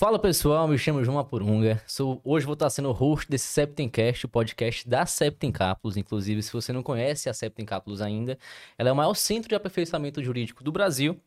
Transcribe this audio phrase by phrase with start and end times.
[0.00, 1.78] Fala pessoal, me chamo João Apurunga.
[1.86, 5.98] Sou, hoje vou estar sendo host desse Septencast, o podcast da Septencápolis.
[5.98, 8.38] Inclusive, se você não conhece a Septencápolis ainda,
[8.78, 11.20] ela é o maior centro de aperfeiçoamento jurídico do Brasil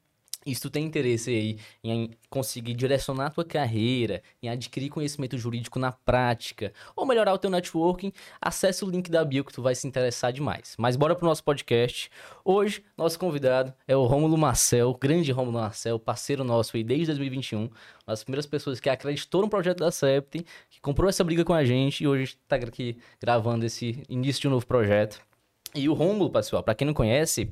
[0.45, 5.37] e se tu tem interesse aí em conseguir direcionar a tua carreira, em adquirir conhecimento
[5.37, 8.11] jurídico na prática, ou melhorar o teu networking,
[8.41, 10.75] acesse o link da bio que tu vai se interessar demais.
[10.77, 12.09] Mas bora pro nosso podcast.
[12.43, 17.59] Hoje, nosso convidado é o Rômulo Marcel, grande Rômulo Marcel, parceiro nosso aí desde 2021,
[17.61, 17.71] uma
[18.07, 21.63] das primeiras pessoas que acreditou no projeto da Septem, que comprou essa briga com a
[21.63, 25.21] gente e hoje está aqui gravando esse início de um novo projeto.
[25.75, 27.49] E o Rômulo, pessoal, para quem não conhece,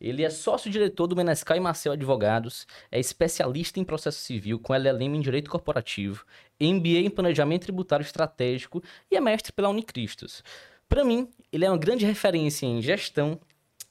[0.00, 5.16] ele é sócio-diretor do Menescal e Marcel Advogados, é especialista em processo civil com LLM
[5.16, 6.24] em Direito Corporativo,
[6.60, 10.42] MBA em Planejamento Tributário Estratégico e é mestre pela Unicristos.
[10.88, 13.38] Para mim, ele é uma grande referência em gestão,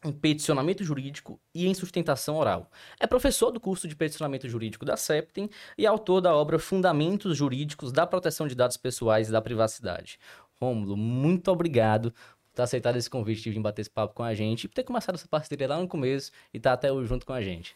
[0.03, 2.71] em peticionamento jurídico e em sustentação oral.
[2.99, 7.91] É professor do curso de peticionamento jurídico da Septem e autor da obra Fundamentos Jurídicos
[7.91, 10.19] da Proteção de Dados Pessoais e da Privacidade.
[10.59, 12.13] Rômulo, muito obrigado
[12.57, 15.15] ter aceitado esse convite de vir bater esse papo com a gente e ter começado
[15.15, 17.75] essa parceria lá no começo e estar tá até hoje junto com a gente.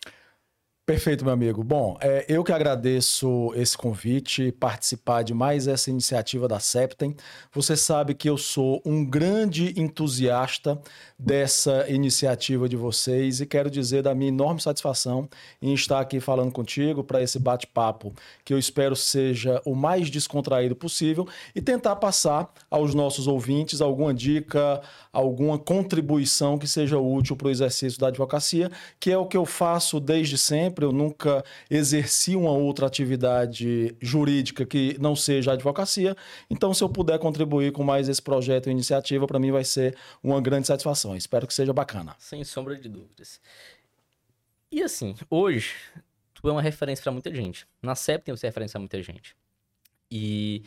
[0.92, 1.64] Perfeito, meu amigo.
[1.64, 7.16] Bom, é, eu que agradeço esse convite, participar de mais essa iniciativa da Septem.
[7.54, 10.78] Você sabe que eu sou um grande entusiasta
[11.18, 15.30] dessa iniciativa de vocês e quero dizer da minha enorme satisfação
[15.62, 20.76] em estar aqui falando contigo para esse bate-papo que eu espero seja o mais descontraído
[20.76, 21.26] possível
[21.56, 24.82] e tentar passar aos nossos ouvintes alguma dica,
[25.14, 28.70] alguma contribuição que seja útil para o exercício da advocacia,
[29.00, 33.96] que é o que eu faço desde sempre sempre, eu nunca exerci uma outra atividade
[34.02, 36.16] jurídica que não seja a advocacia.
[36.50, 39.96] Então, se eu puder contribuir com mais esse projeto e iniciativa, para mim vai ser
[40.24, 41.16] uma grande satisfação.
[41.16, 42.16] Espero que seja bacana.
[42.18, 43.40] Sem sombra de dúvidas.
[44.72, 45.76] E assim, hoje,
[46.34, 47.68] tu é uma referência para muita gente.
[47.82, 49.36] Na CEP tem você referência a muita gente.
[50.10, 50.64] E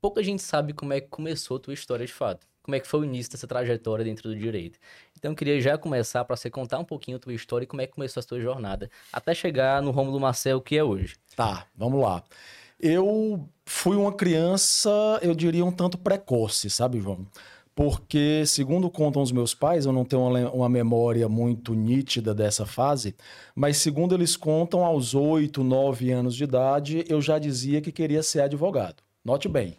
[0.00, 2.88] pouca gente sabe como é que começou a tua história de fato como é que
[2.88, 4.78] foi o início dessa trajetória dentro do direito.
[5.16, 7.82] Então eu queria já começar para você contar um pouquinho a tua história e como
[7.82, 11.16] é que começou a sua jornada, até chegar no Rômulo Marcel que é hoje.
[11.36, 12.24] Tá, vamos lá.
[12.80, 17.26] Eu fui uma criança, eu diria um tanto precoce, sabe, João?
[17.74, 20.22] Porque, segundo contam os meus pais, eu não tenho
[20.54, 23.14] uma memória muito nítida dessa fase,
[23.54, 28.22] mas segundo eles contam, aos oito, nove anos de idade, eu já dizia que queria
[28.22, 29.03] ser advogado.
[29.24, 29.74] Note bem,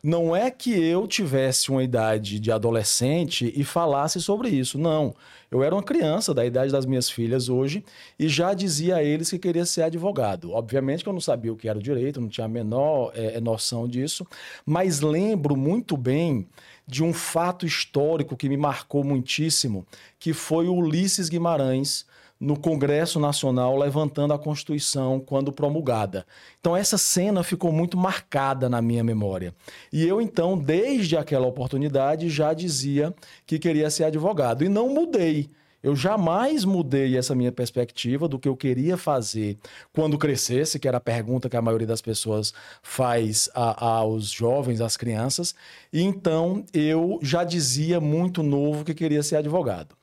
[0.00, 4.78] não é que eu tivesse uma idade de adolescente e falasse sobre isso.
[4.78, 5.16] Não.
[5.50, 7.84] Eu era uma criança da idade das minhas filhas hoje
[8.16, 10.52] e já dizia a eles que queria ser advogado.
[10.52, 13.40] Obviamente que eu não sabia o que era o direito, não tinha a menor é,
[13.40, 14.24] noção disso,
[14.64, 16.46] mas lembro muito bem
[16.86, 19.84] de um fato histórico que me marcou muitíssimo,
[20.20, 22.06] que foi o Ulisses Guimarães
[22.38, 26.26] no Congresso Nacional levantando a Constituição quando promulgada.
[26.60, 29.54] Então essa cena ficou muito marcada na minha memória.
[29.92, 33.14] E eu então, desde aquela oportunidade, já dizia
[33.46, 35.48] que queria ser advogado e não mudei.
[35.84, 39.58] Eu jamais mudei essa minha perspectiva do que eu queria fazer
[39.92, 44.80] quando crescesse, que era a pergunta que a maioria das pessoas faz a, aos jovens,
[44.80, 45.54] às crianças.
[45.92, 49.94] E então eu já dizia muito novo que queria ser advogado.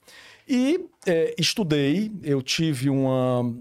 [0.53, 3.56] E é, estudei, eu tive uma.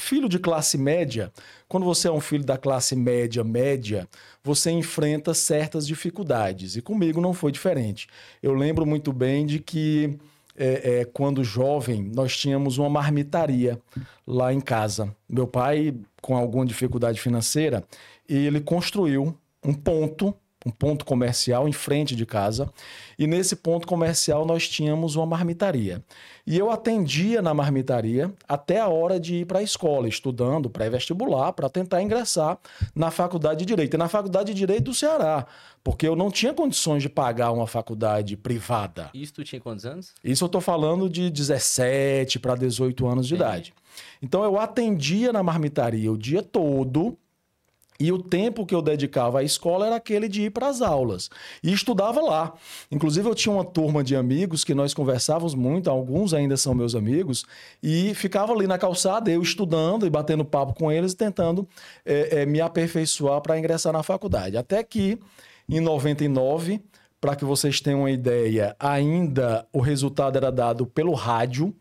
[0.00, 1.30] Filho de classe média,
[1.68, 4.08] quando você é um filho da classe média, média,
[4.42, 6.76] você enfrenta certas dificuldades.
[6.76, 8.08] E comigo não foi diferente.
[8.42, 10.16] Eu lembro muito bem de que,
[10.56, 13.78] é, é, quando jovem, nós tínhamos uma marmitaria
[14.26, 15.14] lá em casa.
[15.28, 17.84] Meu pai, com alguma dificuldade financeira,
[18.26, 20.34] ele construiu um ponto
[20.66, 22.70] um ponto comercial em frente de casa.
[23.18, 26.02] E nesse ponto comercial nós tínhamos uma marmitaria.
[26.46, 31.52] E eu atendia na marmitaria até a hora de ir para a escola, estudando pré-vestibular
[31.52, 32.58] para tentar ingressar
[32.94, 33.94] na faculdade de Direito.
[33.94, 35.46] E na faculdade de Direito do Ceará,
[35.84, 39.10] porque eu não tinha condições de pagar uma faculdade privada.
[39.14, 40.12] Isso tu tinha quantos anos?
[40.24, 43.74] Isso eu estou falando de 17 para 18 anos de idade.
[44.20, 47.16] Então eu atendia na marmitaria o dia todo
[48.00, 51.28] e o tempo que eu dedicava à escola era aquele de ir para as aulas.
[51.62, 52.54] E estudava lá.
[52.92, 56.94] Inclusive, eu tinha uma turma de amigos que nós conversávamos muito, alguns ainda são meus
[56.94, 57.44] amigos,
[57.82, 61.68] e ficava ali na calçada, eu estudando e batendo papo com eles, tentando
[62.06, 64.56] é, é, me aperfeiçoar para ingressar na faculdade.
[64.56, 65.18] Até que,
[65.68, 66.80] em 99,
[67.20, 71.74] para que vocês tenham uma ideia, ainda o resultado era dado pelo rádio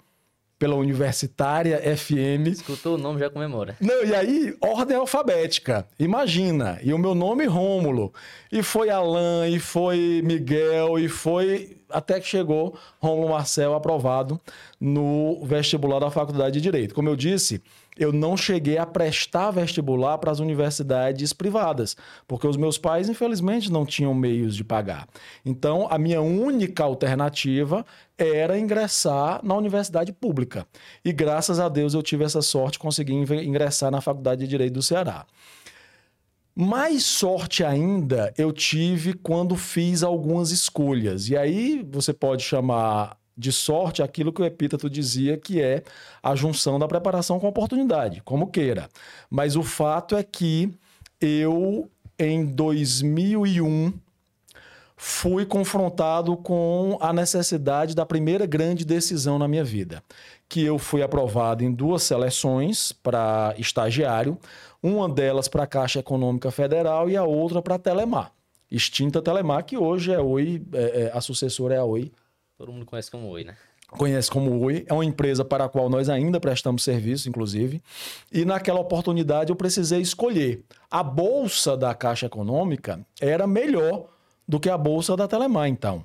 [0.60, 2.48] pela Universitária FM.
[2.48, 3.76] Escutou o nome, já comemora.
[3.80, 5.88] Não, e aí, ordem alfabética.
[6.00, 6.80] Imagina.
[6.82, 8.14] E o meu nome, Rômulo.
[8.52, 11.78] E foi Alain, e foi Miguel, e foi.
[11.90, 14.40] Até que chegou Rômulo Marcel aprovado
[14.80, 16.94] no vestibular da Faculdade de Direito.
[16.94, 17.62] Como eu disse,
[17.98, 23.72] eu não cheguei a prestar vestibular para as universidades privadas, porque os meus pais, infelizmente,
[23.72, 25.08] não tinham meios de pagar.
[25.46, 27.86] Então, a minha única alternativa
[28.18, 30.66] era ingressar na universidade pública.
[31.06, 34.82] E graças a Deus eu tive essa sorte, consegui ingressar na Faculdade de Direito do
[34.82, 35.26] Ceará.
[36.56, 41.30] Mais sorte ainda eu tive quando fiz algumas escolhas.
[41.30, 45.84] E aí você pode chamar de sorte aquilo que o Epíteto dizia que é
[46.24, 48.90] a junção da preparação com a oportunidade, como queira.
[49.30, 50.74] Mas o fato é que
[51.22, 51.88] eu,
[52.18, 53.94] em 2001,
[55.00, 60.04] fui confrontado com a necessidade da primeira grande decisão na minha vida,
[60.50, 64.40] que eu fui aprovado em duas seleções para estagiário,
[64.82, 68.34] uma delas para a Caixa Econômica Federal e a outra para a Telemar,
[68.72, 72.12] extinta Telemar, que hoje é Oi, é, é, a sucessora é a Oi.
[72.58, 73.56] Todo mundo conhece como Oi, né?
[73.92, 77.84] Conhece como Oi, é uma empresa para a qual nós ainda prestamos serviço, inclusive.
[78.32, 80.64] E naquela oportunidade eu precisei escolher.
[80.90, 84.17] A bolsa da Caixa Econômica era melhor
[84.48, 86.04] do que a bolsa da Telemar, então.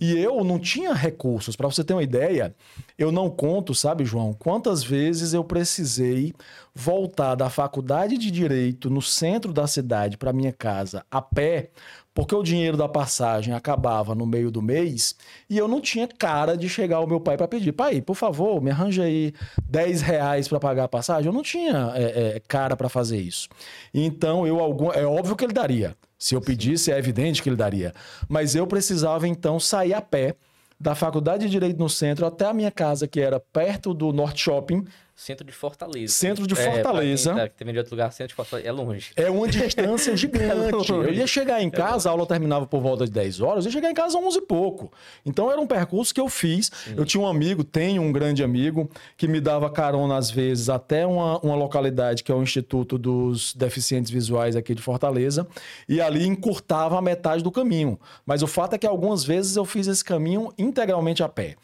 [0.00, 1.56] E eu não tinha recursos.
[1.56, 2.54] Para você ter uma ideia,
[2.98, 6.34] eu não conto, sabe, João, quantas vezes eu precisei
[6.74, 11.70] voltar da faculdade de direito no centro da cidade para minha casa a pé,
[12.12, 15.16] porque o dinheiro da passagem acabava no meio do mês
[15.48, 18.60] e eu não tinha cara de chegar ao meu pai para pedir, pai, por favor,
[18.60, 19.32] me arranja aí
[19.68, 21.26] 10 reais para pagar a passagem.
[21.26, 23.48] Eu não tinha é, é, cara para fazer isso.
[23.92, 25.96] Então, eu algum, é óbvio que ele daria.
[26.16, 27.92] Se eu pedisse, é evidente que ele daria.
[28.28, 30.36] Mas eu precisava então sair a pé
[30.78, 34.42] da Faculdade de Direito no centro até a minha casa, que era perto do Norte
[34.42, 34.84] Shopping,
[35.16, 36.12] Centro de Fortaleza.
[36.12, 37.30] Centro de Fortaleza.
[37.32, 38.68] É, quem tá, de outro lugar, centro de Fortaleza.
[38.68, 39.12] É longe.
[39.14, 40.90] É uma distância é gigante.
[40.90, 43.40] É eu ia chegar em é casa, é a aula terminava por volta de 10
[43.40, 44.92] horas, eu ia chegar em casa às 11 e pouco.
[45.24, 46.70] Então era um percurso que eu fiz.
[46.84, 46.94] Sim.
[46.96, 51.06] Eu tinha um amigo, tenho um grande amigo, que me dava carona às vezes até
[51.06, 55.46] uma, uma localidade que é o Instituto dos Deficientes Visuais aqui de Fortaleza.
[55.88, 58.00] E ali encurtava a metade do caminho.
[58.26, 61.54] Mas o fato é que algumas vezes eu fiz esse caminho integralmente a pé.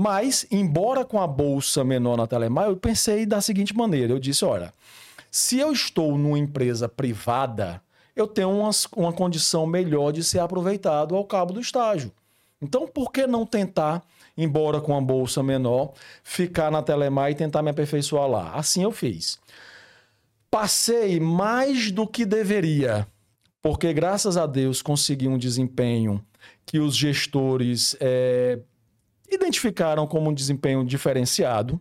[0.00, 4.44] Mas, embora com a bolsa menor na Telemar, eu pensei da seguinte maneira: eu disse,
[4.44, 4.72] olha,
[5.28, 7.82] se eu estou numa empresa privada,
[8.14, 12.12] eu tenho uma, uma condição melhor de ser aproveitado ao cabo do estágio.
[12.62, 14.04] Então, por que não tentar,
[14.36, 18.52] embora com a bolsa menor, ficar na Telemar e tentar me aperfeiçoar lá?
[18.52, 19.36] Assim eu fiz.
[20.48, 23.04] Passei mais do que deveria,
[23.60, 26.24] porque graças a Deus consegui um desempenho
[26.64, 28.60] que os gestores é,
[29.30, 31.80] identificaram como um desempenho diferenciado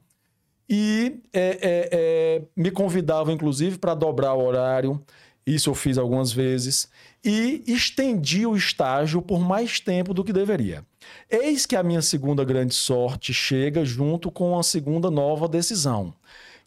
[0.70, 5.02] e é, é, é, me convidavam, inclusive, para dobrar o horário.
[5.46, 6.90] Isso eu fiz algumas vezes.
[7.24, 10.86] E estendi o estágio por mais tempo do que deveria.
[11.30, 16.14] Eis que a minha segunda grande sorte chega junto com a segunda nova decisão,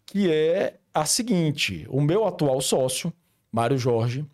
[0.05, 3.13] que é a seguinte: o meu atual sócio,
[3.51, 4.25] Mário Jorge,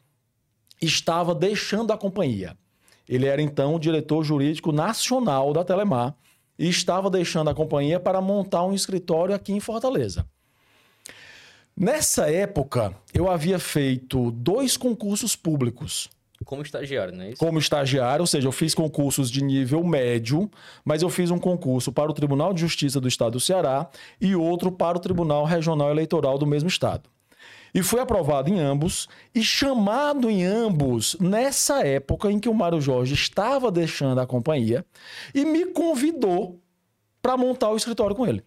[0.81, 2.57] estava deixando a companhia.
[3.07, 6.15] Ele era então o diretor jurídico nacional da Telemar
[6.57, 10.25] e estava deixando a companhia para montar um escritório aqui em Fortaleza.
[11.75, 16.09] Nessa época, eu havia feito dois concursos públicos.
[16.43, 17.39] Como estagiário, não é isso?
[17.39, 20.49] Como estagiário, ou seja, eu fiz concursos de nível médio,
[20.83, 23.89] mas eu fiz um concurso para o Tribunal de Justiça do Estado do Ceará
[24.19, 27.09] e outro para o Tribunal Regional Eleitoral do mesmo estado
[27.77, 32.81] e foi aprovado em ambos e chamado em ambos nessa época em que o Mário
[32.81, 34.83] Jorge estava deixando a companhia
[35.31, 36.59] e me convidou
[37.21, 38.43] para montar o escritório com ele.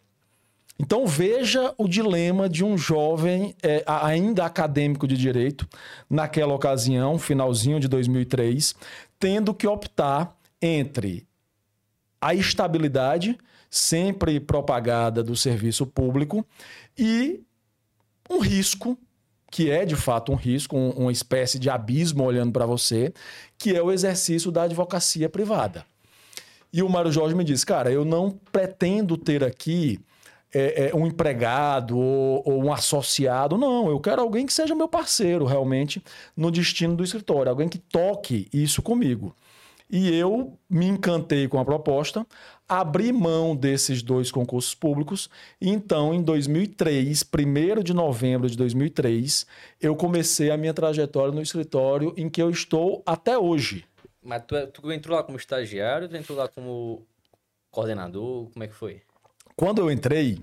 [0.81, 5.65] Então veja o dilema de um jovem é, ainda acadêmico de direito
[6.09, 8.75] naquela ocasião, finalzinho de 2003,
[9.17, 11.25] tendo que optar entre
[12.21, 13.39] a estabilidade
[13.71, 16.45] sempre propagada do serviço público
[16.99, 17.41] e
[18.29, 18.99] um risco
[19.51, 23.13] que é de fato um risco, um, uma espécie de abismo olhando para você,
[23.59, 25.85] que é o exercício da advocacia privada.
[26.73, 30.01] E o Mário Jorge me disse, cara, eu não pretendo ter aqui
[30.55, 34.89] é, é, um empregado ou, ou, um associado, não, eu quero alguém que seja meu
[34.89, 36.03] parceiro realmente
[36.37, 39.35] no destino do escritório, alguém que toque isso comigo.
[39.89, 42.25] E eu me encantei com a proposta,
[42.71, 45.29] abri mão desses dois concursos públicos
[45.61, 49.45] e então, em 2003, 1 de novembro de 2003,
[49.81, 53.85] eu comecei a minha trajetória no escritório em que eu estou até hoje.
[54.23, 57.05] Mas tu, tu entrou lá como estagiário, tu entrou lá como
[57.73, 59.03] coordenador, como é que foi?
[59.57, 60.39] Quando eu entrei,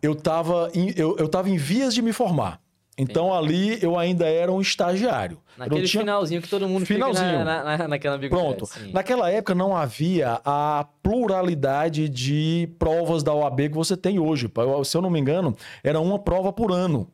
[0.00, 2.58] eu estava em, eu, eu em vias de me formar.
[3.02, 5.38] Então ali eu ainda era um estagiário.
[5.56, 7.30] Naquele tinha- finalzinho que todo mundo Finalzinho.
[7.30, 8.18] fica na, na, na, naquela.
[8.18, 8.66] Pronto.
[8.66, 8.92] sim.
[8.92, 14.50] Naquela época não havia a pluralidade de provas da OAB que você tem hoje.
[14.84, 17.08] Se eu não me engano, era uma prova por ano.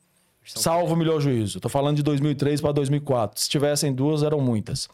[0.45, 1.59] São- Salvo o melhor juízo.
[1.61, 3.41] Tô falando de 2003 para 2004.
[3.41, 4.89] Se tivessem duas, eram muitas.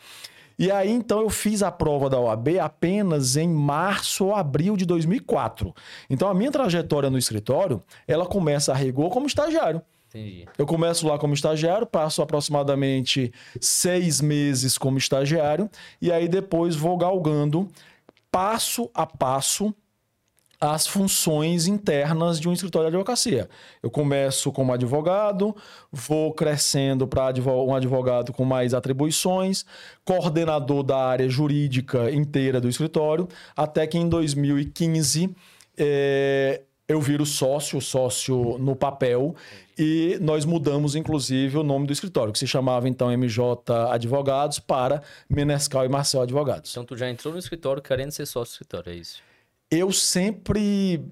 [0.58, 4.84] E aí, então, eu fiz a prova da OAB apenas em março ou abril de
[4.86, 5.74] 2004.
[6.08, 9.82] Então, a minha trajetória no escritório, ela começa a rigor como estagiário.
[10.14, 10.46] Entendi.
[10.58, 16.96] Eu começo lá como estagiário, passo aproximadamente seis meses como estagiário, e aí depois vou
[16.98, 17.68] galgando
[18.30, 19.74] passo a passo
[20.60, 23.48] as funções internas de um escritório de advocacia.
[23.82, 25.56] Eu começo como advogado,
[25.90, 29.66] vou crescendo para um advogado com mais atribuições,
[30.04, 35.34] coordenador da área jurídica inteira do escritório, até que em 2015
[35.76, 39.34] eh, eu viro sócio, sócio no papel,
[39.78, 45.02] e nós mudamos, inclusive, o nome do escritório, que se chamava então MJ Advogados para
[45.28, 46.70] Menescal e Marcel Advogados.
[46.70, 49.20] Então tu já entrou no escritório querendo ser sócio do escritório, é isso?
[49.70, 51.02] Eu sempre.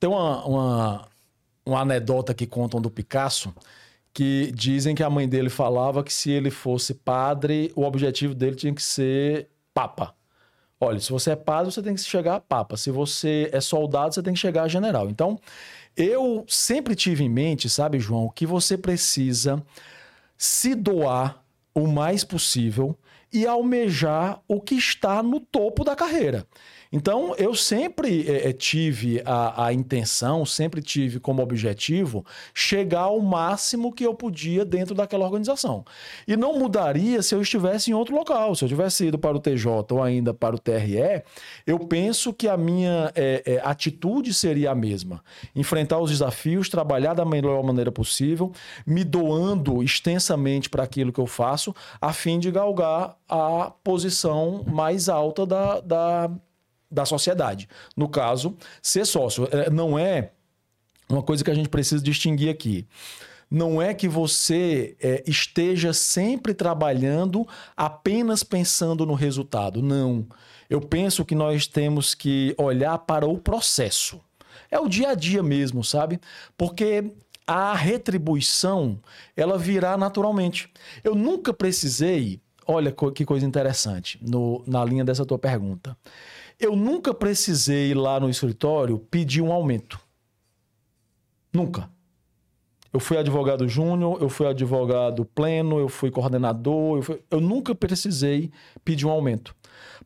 [0.00, 1.08] Tem uma, uma,
[1.66, 3.52] uma anedota que contam do Picasso
[4.12, 8.56] que dizem que a mãe dele falava que se ele fosse padre, o objetivo dele
[8.56, 10.12] tinha que ser papa.
[10.80, 12.76] Olha, se você é padre, você tem que chegar a papa.
[12.76, 15.10] Se você é soldado, você tem que chegar a general.
[15.10, 15.38] Então,
[15.96, 19.60] eu sempre tive em mente, sabe, João, que você precisa
[20.36, 21.42] se doar
[21.74, 22.96] o mais possível
[23.32, 26.46] e almejar o que está no topo da carreira.
[26.92, 33.20] Então, eu sempre eh, eh, tive a, a intenção, sempre tive como objetivo chegar ao
[33.20, 35.84] máximo que eu podia dentro daquela organização.
[36.26, 38.54] E não mudaria se eu estivesse em outro local.
[38.54, 41.22] Se eu tivesse ido para o TJ ou ainda para o TRE,
[41.66, 45.22] eu penso que a minha eh, eh, atitude seria a mesma.
[45.54, 48.52] Enfrentar os desafios, trabalhar da melhor maneira possível,
[48.86, 55.08] me doando extensamente para aquilo que eu faço, a fim de galgar a posição mais
[55.08, 56.30] alta da, da,
[56.90, 57.68] da sociedade.
[57.96, 59.48] No caso, ser sócio.
[59.50, 60.32] Eh, Não é
[61.08, 62.86] uma coisa que a gente precisa distinguir aqui.
[63.50, 69.82] Não é que você eh, esteja sempre trabalhando apenas pensando no resultado.
[69.82, 70.26] Não.
[70.68, 74.20] Eu penso que nós temos que olhar para o processo.
[74.70, 76.20] É o dia a dia mesmo, sabe?
[76.58, 77.10] Porque
[77.46, 78.98] a retribuição,
[79.34, 80.70] ela virá naturalmente.
[81.02, 85.96] Eu nunca precisei, olha que coisa interessante, no- na linha dessa tua pergunta.
[86.58, 90.00] Eu nunca precisei ir lá no escritório pedir um aumento.
[91.52, 91.88] Nunca.
[92.92, 97.74] Eu fui advogado júnior, eu fui advogado pleno, eu fui coordenador, eu, fui- eu nunca
[97.74, 98.50] precisei
[98.84, 99.54] pedir um aumento.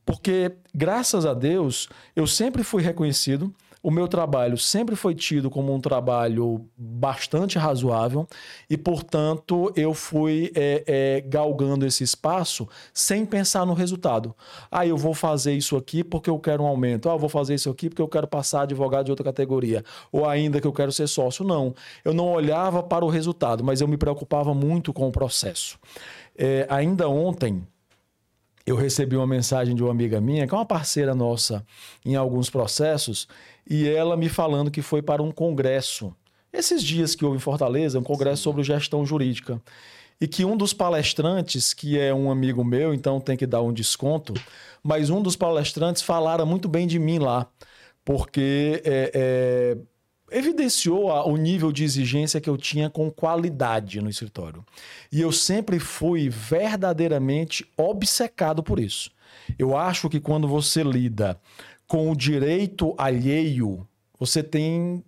[0.04, 5.74] Porque, graças a Deus, eu sempre fui reconhecido, o meu trabalho sempre foi tido como
[5.74, 8.28] um trabalho bastante razoável
[8.70, 14.34] e, portanto, eu fui é, é, galgando esse espaço sem pensar no resultado.
[14.70, 17.08] Ah, eu vou fazer isso aqui porque eu quero um aumento.
[17.08, 19.84] Ah, eu vou fazer isso aqui porque eu quero passar advogado de outra categoria.
[20.12, 21.44] Ou ainda que eu quero ser sócio.
[21.44, 21.74] Não.
[22.04, 25.76] Eu não olhava para o resultado, mas eu me preocupava muito com o processo.
[26.36, 27.66] É, ainda ontem,
[28.64, 31.66] eu recebi uma mensagem de uma amiga minha, que é uma parceira nossa
[32.04, 33.28] em alguns processos,
[33.68, 36.14] e ela me falando que foi para um congresso.
[36.52, 39.60] Esses dias que houve em Fortaleza, um congresso sobre gestão jurídica.
[40.20, 43.72] E que um dos palestrantes, que é um amigo meu, então tem que dar um
[43.72, 44.34] desconto,
[44.82, 47.48] mas um dos palestrantes falaram muito bem de mim lá,
[48.04, 49.10] porque é,
[50.32, 54.64] é, evidenciou a- o nível de exigência que eu tinha com qualidade no escritório.
[55.10, 59.10] E eu sempre fui verdadeiramente obcecado por isso.
[59.58, 61.40] Eu acho que quando você lida
[61.92, 63.86] com o direito alheio,
[64.18, 65.04] você tem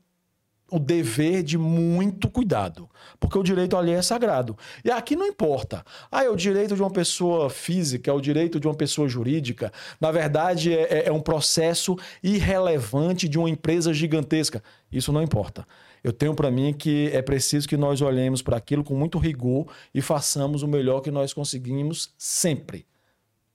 [0.71, 4.55] o dever de muito cuidado, porque o direito alheio é sagrado.
[4.85, 5.83] E aqui não importa.
[6.13, 9.73] Ah, é o direito de uma pessoa física, é o direito de uma pessoa jurídica.
[9.99, 14.63] Na verdade, é, é- é um processo irrelevante de uma empresa gigantesca.
[14.93, 15.67] Isso não importa.
[16.03, 19.73] Eu tenho para mim que é preciso que nós olhemos para aquilo com muito rigor
[19.95, 22.85] e façamos o melhor que nós conseguimos sempre.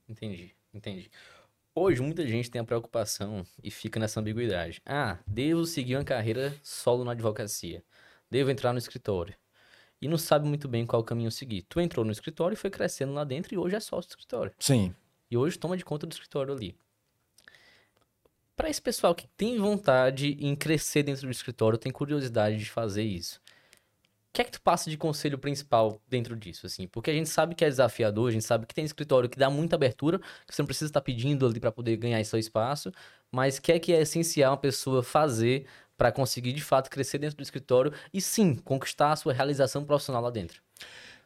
[0.10, 1.12] Entendi, entendi.
[1.82, 4.82] Hoje, muita gente tem a preocupação e fica nessa ambiguidade.
[4.86, 7.82] Ah, devo seguir uma carreira solo na advocacia.
[8.30, 9.34] Devo entrar no escritório.
[10.02, 11.62] E não sabe muito bem qual caminho seguir.
[11.70, 14.52] Tu entrou no escritório e foi crescendo lá dentro e hoje é sócio do escritório.
[14.60, 14.94] Sim.
[15.32, 16.76] E hoje toma de conta do escritório ali.
[18.58, 23.04] Para esse pessoal que tem vontade em crescer dentro do escritório, tem curiosidade de fazer
[23.04, 23.40] isso.
[24.32, 26.88] Que é que tu passa de conselho principal dentro disso, assim?
[26.88, 29.50] Porque a gente sabe que é desafiador, a gente sabe que tem escritório que dá
[29.50, 32.92] muita abertura, que você não precisa estar pedindo ali para poder ganhar seu espaço,
[33.32, 35.66] mas o que é que é essencial uma pessoa fazer
[35.98, 40.22] para conseguir de fato crescer dentro do escritório e sim conquistar a sua realização profissional
[40.22, 40.62] lá dentro?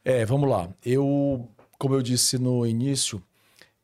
[0.04, 0.70] É, vamos lá.
[0.84, 3.22] Eu, como eu disse no início,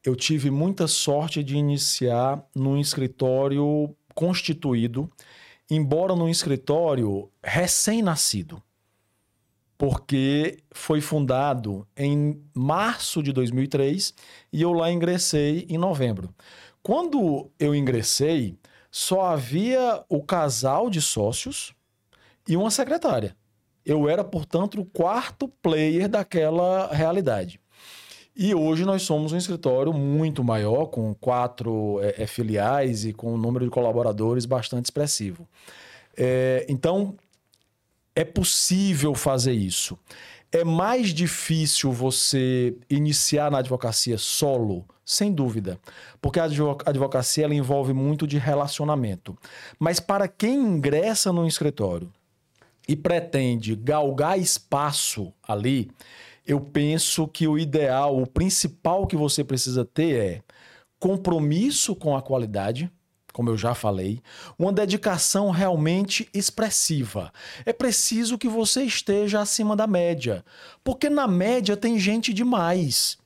[0.04, 5.12] eu tive muita sorte de iniciar num escritório constituído,
[5.70, 8.64] embora num escritório recém-nascido
[9.80, 14.14] porque foi fundado em março de 2003
[14.52, 16.36] e eu lá ingressei em novembro.
[16.84, 18.58] Quando eu ingressei,
[18.92, 21.74] só havia o casal de sócios
[22.46, 23.38] e uma secretária.
[23.86, 27.58] Eu era, portanto, o quarto player daquela realidade.
[28.36, 33.38] E hoje nós somos um escritório muito maior, com quatro é, filiais e com um
[33.38, 35.48] número de colaboradores bastante expressivo.
[36.18, 37.16] É, então,
[38.20, 39.98] é possível fazer isso.
[40.52, 45.80] É mais difícil você iniciar na advocacia solo, sem dúvida,
[46.20, 49.38] porque a advocacia ela envolve muito de relacionamento.
[49.80, 52.12] Mas para quem ingressa no escritório
[52.90, 55.90] e pretende galgar espaço ali,
[56.46, 60.42] eu penso que o ideal, o principal que você precisa ter é
[61.00, 62.92] compromisso com a qualidade
[63.40, 64.22] como eu já falei,
[64.58, 67.32] uma dedicação realmente expressiva.
[67.66, 70.44] É preciso que você esteja acima da média,
[70.84, 73.18] porque na média tem gente demais.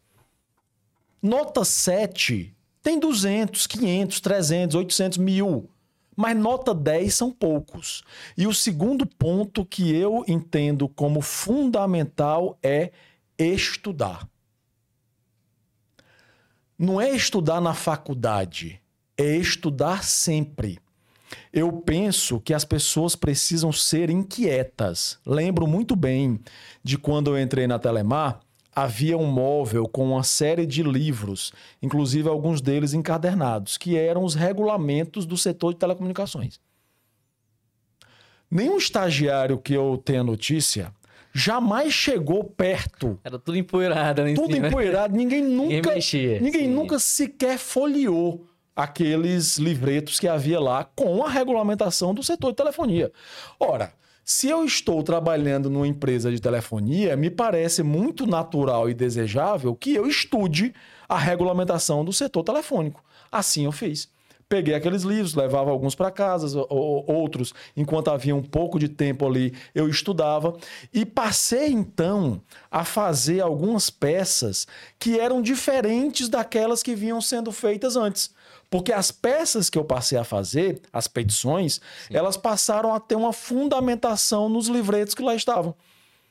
[1.20, 5.68] Nota 7 tem 200, 500, 300, 800 mil.
[6.16, 8.04] Mas nota 10 são poucos.
[8.38, 12.92] E o segundo ponto que eu entendo como fundamental é
[13.36, 14.30] estudar.
[16.78, 18.83] Não é estudar na faculdade
[19.18, 20.80] é estudar sempre.
[21.52, 25.20] Eu penso que as pessoas precisam ser inquietas.
[25.26, 26.40] Lembro muito bem
[26.84, 28.40] de quando eu entrei na Telemar,
[28.76, 31.52] havia um móvel com uma série de livros,
[31.82, 36.60] inclusive alguns deles encadernados, que eram os regulamentos do setor de telecomunicações.
[38.50, 40.94] Nenhum estagiário que eu tenha notícia
[41.34, 43.20] jamais chegou perto.
[43.24, 44.34] Era tudo empoeirado, né?
[44.36, 50.84] Tudo empoeirado, ninguém nunca, ninguém, mexia, ninguém nunca sequer folheou aqueles livretos que havia lá
[50.84, 53.12] com a regulamentação do setor de telefonia.
[53.60, 53.94] Ora,
[54.26, 59.94] se eu estou trabalhando numa empresa de telefonia, me parece muito natural e desejável que
[59.94, 60.74] eu estude
[61.10, 63.04] a regulamentação do setor telefônico.
[63.32, 64.10] Assim eu fiz.
[64.48, 69.54] Peguei aqueles livros, levava alguns para casa, outros, enquanto havia um pouco de tempo ali,
[69.74, 70.56] eu estudava
[70.94, 74.68] e passei então a fazer algumas peças
[75.00, 78.32] que eram diferentes daquelas que vinham sendo feitas antes.
[78.74, 82.18] Porque as peças que eu passei a fazer, as petições, Sim.
[82.18, 85.76] elas passaram a ter uma fundamentação nos livretos que lá estavam.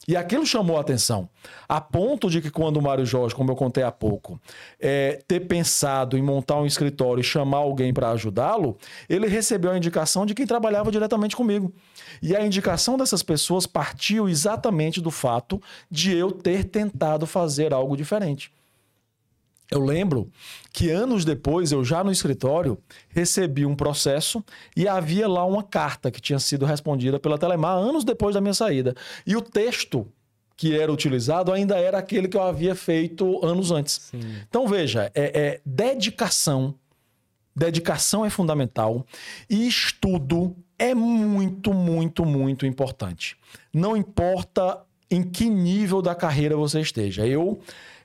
[0.09, 1.29] E aquilo chamou a atenção.
[1.69, 4.41] A ponto de que, quando o Mário Jorge, como eu contei há pouco,
[4.81, 8.77] é, ter pensado em montar um escritório e chamar alguém para ajudá-lo,
[9.09, 11.73] ele recebeu a indicação de quem trabalhava diretamente comigo.
[12.21, 17.97] E a indicação dessas pessoas partiu exatamente do fato de eu ter tentado fazer algo
[17.97, 18.51] diferente.
[19.73, 20.31] Eu lembro
[20.71, 24.45] que anos depois, eu já no escritório, recebi um processo
[24.77, 28.53] e havia lá uma carta que tinha sido respondida pela Telemar anos depois da minha
[28.53, 28.95] saída.
[29.27, 30.07] E o texto
[30.57, 34.11] que era utilizado ainda era aquele que eu havia feito anos antes.
[34.11, 34.21] Sim.
[34.47, 36.75] Então, veja, é, é dedicação.
[37.57, 39.07] Dedicação é fundamental
[39.49, 43.37] e estudo é muito, muito, muito importante.
[43.73, 47.27] Não importa em que nível da carreira você esteja.
[47.27, 47.61] Eu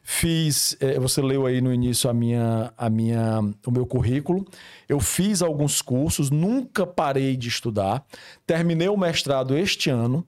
[0.10, 4.46] Fiz, é, você leu aí no início a minha, a minha, o meu currículo.
[4.88, 8.06] Eu fiz alguns cursos, nunca parei de estudar.
[8.46, 10.26] Terminei o mestrado este ano.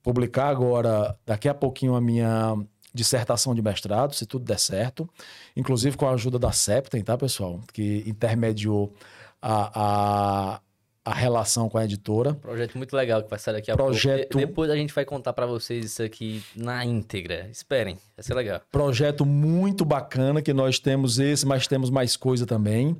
[0.00, 2.54] Publicar agora, daqui a pouquinho, a minha
[2.94, 5.10] dissertação de mestrado, se tudo der certo.
[5.56, 7.60] Inclusive com a ajuda da Septem, tá, pessoal?
[7.72, 8.94] Que intermediou
[9.42, 10.60] a, a
[11.04, 12.34] a relação com a editora.
[12.34, 14.32] Projeto muito legal que vai sair daqui a Projeto...
[14.32, 14.46] pouco.
[14.46, 17.48] Depois a gente vai contar para vocês isso aqui na íntegra.
[17.50, 18.60] Esperem, vai ser legal.
[18.70, 22.96] Projeto muito bacana que nós temos esse, mas temos mais coisa também.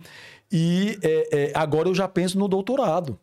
[0.51, 3.19] E é, é, agora eu já penso no doutorado.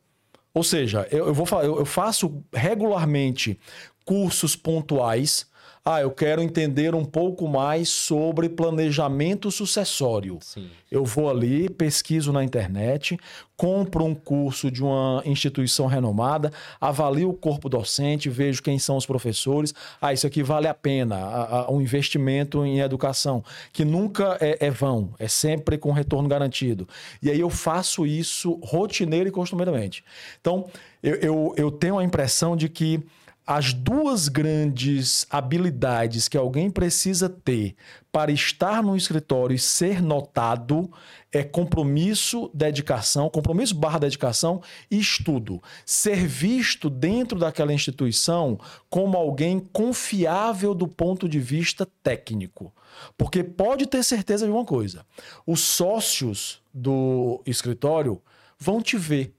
[0.53, 3.59] Ou seja, eu, eu vou eu, eu faço regularmente
[4.05, 5.47] cursos pontuais
[5.89, 10.37] ah, eu quero entender um pouco mais sobre planejamento sucessório.
[10.41, 10.69] Sim.
[10.91, 13.17] Eu vou ali, pesquiso na internet,
[13.55, 19.05] compro um curso de uma instituição renomada, avalio o corpo docente, vejo quem são os
[19.05, 19.73] professores.
[20.01, 25.13] Ah, isso aqui vale a pena, um investimento em educação, que nunca é, é vão,
[25.17, 26.85] é sempre com retorno garantido.
[27.23, 30.03] E aí eu faço isso rotineiro e costumeiramente.
[30.41, 30.65] Então,
[31.01, 33.01] eu, eu, eu tenho a impressão de que
[33.47, 37.77] as duas grandes habilidades que alguém precisa ter
[38.11, 40.91] para estar no escritório e ser notado
[41.31, 45.63] é compromisso, dedicação, compromisso barra dedicação e estudo.
[45.85, 52.73] Ser visto dentro daquela instituição como alguém confiável do ponto de vista técnico.
[53.17, 55.05] Porque pode ter certeza de uma coisa:
[55.45, 58.21] os sócios do escritório
[58.59, 59.33] vão te ver.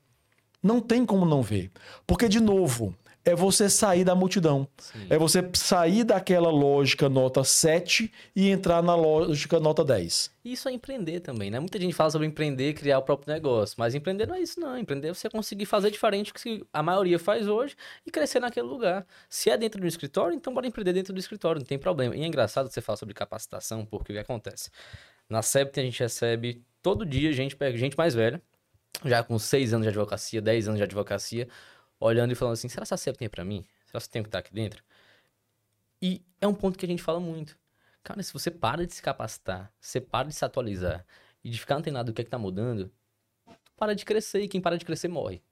[0.62, 1.70] Não tem como não ver.
[2.06, 2.94] Porque, de novo,
[3.28, 4.66] é você sair da multidão.
[4.78, 5.06] Sim.
[5.10, 10.30] É você sair daquela lógica nota 7 e entrar na lógica nota 10.
[10.44, 11.60] Isso é empreender também, né?
[11.60, 14.78] Muita gente fala sobre empreender, criar o próprio negócio, mas empreender não é isso não.
[14.78, 18.66] Empreender é você conseguir fazer diferente do que a maioria faz hoje e crescer naquele
[18.66, 19.06] lugar.
[19.28, 22.16] Se é dentro do escritório, então bora empreender dentro do escritório, não tem problema.
[22.16, 24.70] E é engraçado você falar sobre capacitação, porque o que acontece?
[25.28, 28.40] Na SEPT a gente recebe todo dia gente, gente mais velha,
[29.04, 31.46] já com 6 anos de advocacia, 10 anos de advocacia,
[32.00, 33.64] olhando e falando assim: será que essa CEP tem para mim?
[33.86, 34.82] Será que você tem que estar aqui dentro?
[36.00, 37.58] E é um ponto que a gente fala muito.
[38.02, 41.04] Cara, se você para de se capacitar, você para de se atualizar
[41.42, 42.90] e de ficar antenado do que é que tá mudando,
[43.76, 45.42] para de crescer e quem para de crescer morre.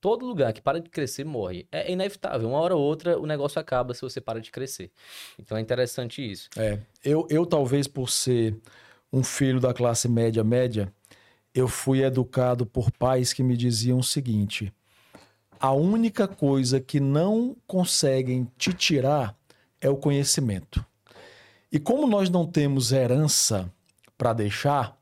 [0.00, 1.66] Todo lugar que para de crescer morre.
[1.72, 2.48] É inevitável.
[2.48, 4.92] Uma hora ou outra o negócio acaba se você para de crescer.
[5.38, 6.48] Então é interessante isso.
[6.56, 6.78] É.
[7.04, 8.56] Eu, eu talvez por ser
[9.12, 10.92] um filho da classe média média,
[11.54, 14.72] eu fui educado por pais que me diziam o seguinte:
[15.60, 19.34] a única coisa que não conseguem te tirar
[19.80, 20.84] é o conhecimento.
[21.70, 23.70] E como nós não temos herança
[24.16, 24.96] para deixar,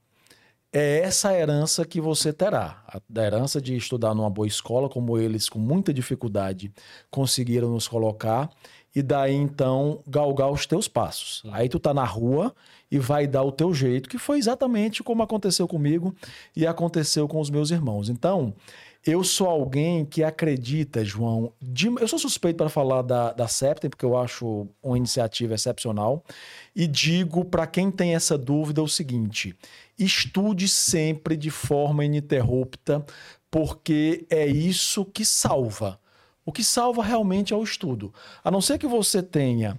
[0.72, 2.84] é essa herança que você terá.
[2.88, 6.72] A herança de estudar numa boa escola, como eles com muita dificuldade
[7.10, 8.50] conseguiram nos colocar,
[8.94, 11.42] e daí então galgar os teus passos.
[11.52, 12.54] Aí tu tá na rua
[12.90, 16.14] e vai dar o teu jeito, que foi exatamente como aconteceu comigo
[16.54, 18.08] e aconteceu com os meus irmãos.
[18.08, 18.54] Então,
[19.06, 21.52] eu sou alguém que acredita, João.
[21.62, 26.24] De, eu sou suspeito para falar da, da Septem, porque eu acho uma iniciativa excepcional.
[26.74, 29.54] E digo para quem tem essa dúvida o seguinte:
[29.96, 33.06] estude sempre de forma ininterrupta,
[33.48, 36.00] porque é isso que salva.
[36.44, 38.12] O que salva realmente é o estudo.
[38.42, 39.78] A não ser que você tenha.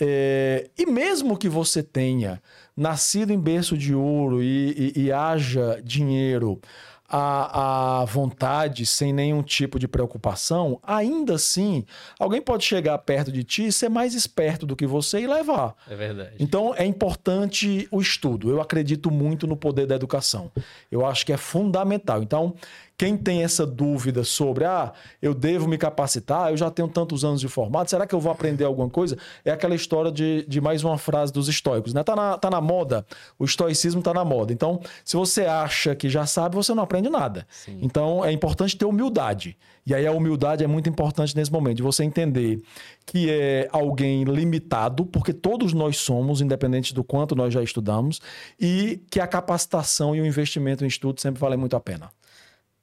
[0.00, 2.40] É, e mesmo que você tenha
[2.76, 6.60] nascido em berço de ouro e, e, e haja dinheiro
[7.08, 11.84] a, a vontade, sem nenhum tipo de preocupação, ainda assim,
[12.18, 15.74] alguém pode chegar perto de ti, ser mais esperto do que você e levar.
[15.88, 16.36] É verdade.
[16.38, 18.50] Então, é importante o estudo.
[18.50, 20.52] Eu acredito muito no poder da educação.
[20.90, 22.22] Eu acho que é fundamental.
[22.22, 22.54] Então,
[22.98, 27.40] quem tem essa dúvida sobre, ah, eu devo me capacitar, eu já tenho tantos anos
[27.40, 29.16] de formado, será que eu vou aprender alguma coisa?
[29.44, 32.02] É aquela história de, de mais uma frase dos estoicos, né?
[32.02, 33.06] Tá na, tá na moda,
[33.38, 34.52] o estoicismo tá na moda.
[34.52, 37.46] Então, se você acha que já sabe, você não aprende nada.
[37.48, 37.78] Sim.
[37.80, 39.56] Então, é importante ter humildade.
[39.86, 42.60] E aí a humildade é muito importante nesse momento, de você entender
[43.06, 48.20] que é alguém limitado, porque todos nós somos, independente do quanto nós já estudamos,
[48.60, 52.10] e que a capacitação e o investimento em estudo sempre vale muito a pena.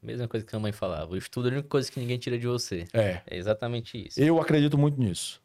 [0.05, 1.13] Mesma coisa que a mãe falava.
[1.13, 2.85] O estudo é a única coisa que ninguém tira de você.
[2.93, 3.21] É.
[3.25, 4.21] É exatamente isso.
[4.21, 5.41] Eu acredito muito nisso.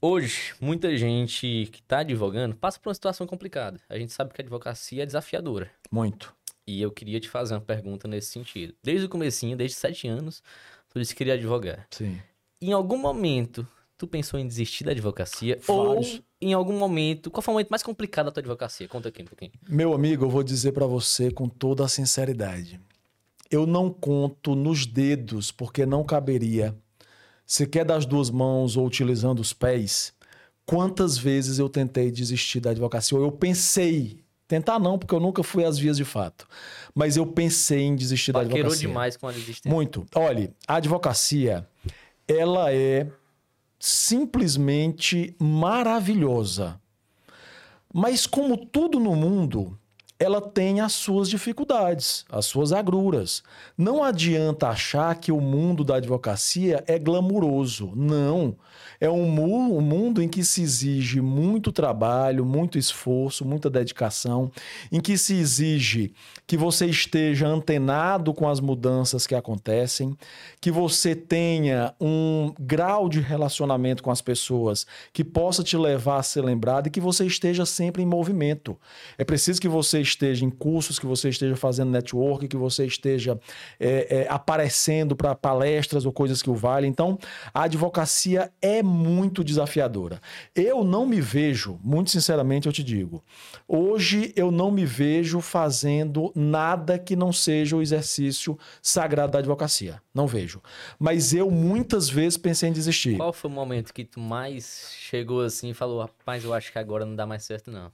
[0.00, 3.80] Hoje, muita gente que está advogando passa por uma situação complicada.
[3.88, 5.70] A gente sabe que a advocacia é desafiadora.
[5.90, 6.34] Muito.
[6.66, 8.74] E eu queria te fazer uma pergunta nesse sentido.
[8.82, 10.42] Desde o comecinho, desde sete anos,
[10.90, 11.86] tu disse que queria advogar.
[11.90, 12.20] Sim.
[12.60, 15.58] Em algum momento, tu pensou em desistir da advocacia?
[15.66, 16.14] Vários.
[16.14, 18.88] Ou em algum momento, qual foi o momento mais complicado da tua advocacia?
[18.88, 19.52] Conta aqui um pouquinho.
[19.68, 22.80] Meu amigo, eu vou dizer para você com toda a sinceridade.
[23.50, 26.76] Eu não conto nos dedos porque não caberia.
[27.46, 30.12] Se quer das duas mãos ou utilizando os pés,
[30.66, 33.16] quantas vezes eu tentei desistir da advocacia?
[33.16, 36.46] Ou eu pensei Tentar não, porque eu nunca fui às vias de fato.
[36.94, 38.88] Mas eu pensei em desistir Paqueirou da advocacia.
[38.88, 39.70] demais com a desistência.
[39.70, 40.06] Muito.
[40.14, 41.66] Olha, a advocacia,
[42.28, 43.06] ela é
[43.86, 46.80] simplesmente maravilhosa.
[47.92, 49.78] Mas, como tudo no mundo,
[50.18, 53.42] ela tem as suas dificuldades, as suas agruras.
[53.76, 57.92] Não adianta achar que o mundo da advocacia é glamuroso.
[57.96, 58.56] Não.
[59.00, 64.50] É um, mu um mundo em que se exige muito trabalho, muito esforço, muita dedicação,
[64.90, 66.12] em que se exige
[66.46, 70.16] que você esteja antenado com as mudanças que acontecem,
[70.60, 76.22] que você tenha um grau de relacionamento com as pessoas que possa te levar a
[76.22, 78.78] ser lembrado e que você esteja sempre em movimento.
[79.18, 83.38] É preciso que você esteja em cursos, que você esteja fazendo network, que você esteja
[83.80, 86.90] é, é, aparecendo para palestras ou coisas que o valem.
[86.90, 87.18] Então,
[87.52, 90.20] a advocacia é muito desafiadora.
[90.54, 93.24] Eu não me vejo, muito sinceramente eu te digo,
[93.66, 100.00] hoje eu não me vejo fazendo nada que não seja o exercício sagrado da advocacia.
[100.14, 100.62] Não vejo.
[100.98, 103.16] Mas eu muitas vezes pensei em desistir.
[103.16, 106.78] Qual foi o momento que tu mais chegou assim e falou, rapaz, eu acho que
[106.78, 107.90] agora não dá mais certo, não?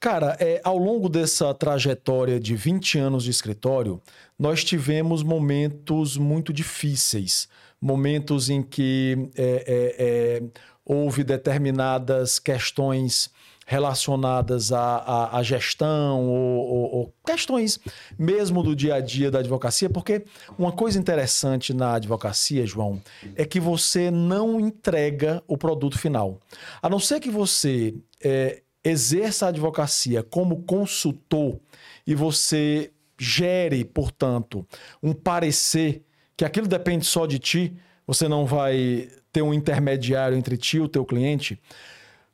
[0.00, 4.00] Cara, é, ao longo dessa trajetória de 20 anos de escritório,
[4.38, 7.48] nós tivemos momentos muito difíceis.
[7.80, 10.42] Momentos em que é, é, é
[10.84, 13.30] houve determinadas questões
[13.66, 17.78] relacionadas à, à, à gestão ou, ou, ou, questões
[18.18, 20.24] mesmo do dia a dia da advocacia, porque
[20.58, 22.98] uma coisa interessante na advocacia, João,
[23.36, 26.40] é que você não entrega o produto final.
[26.80, 31.60] A não ser que você é, exerça a advocacia como consultor
[32.06, 34.66] e você gere, portanto,
[35.02, 36.04] um parecer
[36.36, 40.80] que aquilo depende só de ti, você não vai ter um intermediário entre ti e
[40.80, 41.60] o teu cliente.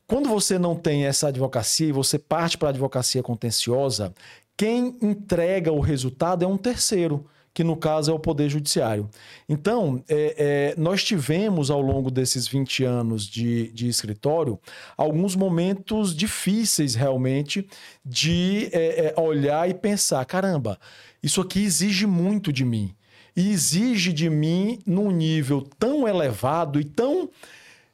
[0.06, 4.12] Quando você não tem essa advocacia e você parte para a advocacia contenciosa,
[4.56, 9.08] quem entrega o resultado é um terceiro, que no caso é o Poder Judiciário.
[9.48, 14.58] Então, é, é, nós tivemos ao longo desses 20 anos de, de escritório
[14.96, 17.66] alguns momentos difíceis realmente
[18.04, 20.78] de é, é, olhar e pensar: caramba,
[21.22, 22.92] isso aqui exige muito de mim.
[23.36, 27.30] E exige de mim num nível tão elevado e tão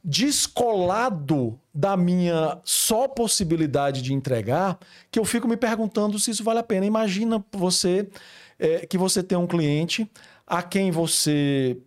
[0.02, 4.78] descolado da minha só possibilidade de entregar,
[5.10, 6.86] que eu fico me perguntando se isso vale a pena.
[6.86, 8.08] Imagina você
[8.60, 10.08] é, que você tem um cliente
[10.46, 11.78] a quem você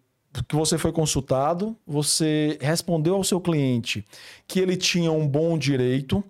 [0.47, 4.03] que você foi consultado, você respondeu ao seu cliente
[4.47, 6.23] que ele tinha um bom direito,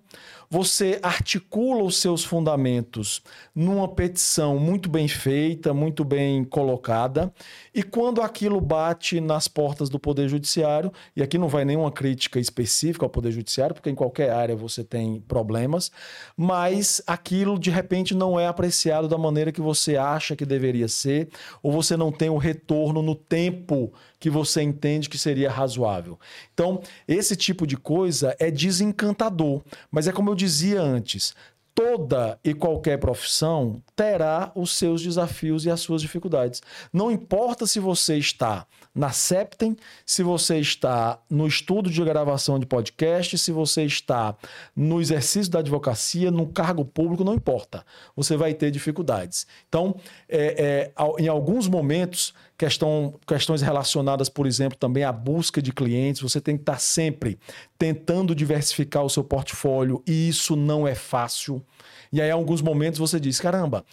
[0.54, 3.20] você articula os seus fundamentos
[3.52, 7.34] numa petição muito bem feita, muito bem colocada,
[7.74, 12.38] e quando aquilo bate nas portas do Poder Judiciário, e aqui não vai nenhuma crítica
[12.38, 15.90] específica ao Poder Judiciário, porque em qualquer área você tem problemas,
[16.36, 21.30] mas aquilo de repente não é apreciado da maneira que você acha que deveria ser,
[21.64, 23.92] ou você não tem o retorno no tempo
[24.24, 26.18] que você entende que seria razoável.
[26.54, 29.60] Então, esse tipo de coisa é desencantador,
[29.90, 31.34] mas é como eu dizia antes,
[31.74, 36.62] toda e qualquer profissão terá os seus desafios e as suas dificuldades.
[36.90, 42.64] Não importa se você está na Septem, se você está no estudo de gravação de
[42.64, 44.34] podcast, se você está
[44.74, 47.84] no exercício da advocacia, no cargo público, não importa.
[48.16, 49.46] Você vai ter dificuldades.
[49.68, 49.96] Então,
[50.28, 56.22] é, é, em alguns momentos, questão, questões relacionadas, por exemplo, também à busca de clientes,
[56.22, 57.38] você tem que estar sempre
[57.78, 61.64] tentando diversificar o seu portfólio e isso não é fácil.
[62.12, 63.84] E aí, em alguns momentos, você diz: caramba,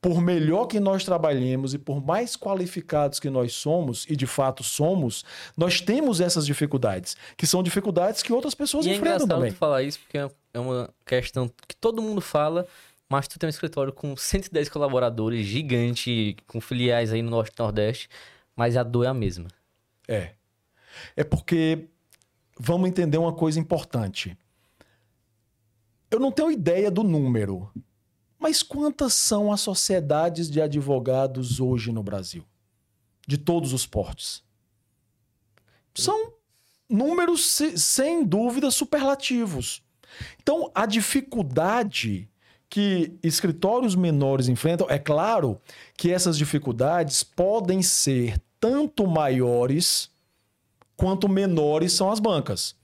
[0.00, 4.62] por melhor que nós trabalhemos e por mais qualificados que nós somos, e de fato
[4.62, 5.24] somos,
[5.56, 9.50] nós temos essas dificuldades, que são dificuldades que outras pessoas e é enfrentam é também.
[9.50, 12.66] falar isso porque é uma questão que todo mundo fala,
[13.08, 17.58] mas tu tem um escritório com 110 colaboradores, gigante, com filiais aí no Norte e
[17.58, 18.08] Nordeste,
[18.54, 19.48] mas a dor é a mesma.
[20.06, 20.34] É.
[21.16, 21.88] É porque
[22.58, 24.36] vamos entender uma coisa importante.
[26.10, 27.70] Eu não tenho ideia do número,
[28.38, 32.44] mas quantas são as sociedades de advogados hoje no Brasil?
[33.26, 34.42] De todos os portes.
[35.94, 36.32] São
[36.88, 39.82] números, sem dúvida, superlativos.
[40.40, 42.30] Então, a dificuldade
[42.70, 45.60] que escritórios menores enfrentam, é claro
[45.96, 50.10] que essas dificuldades podem ser tanto maiores
[50.96, 52.77] quanto menores são as bancas.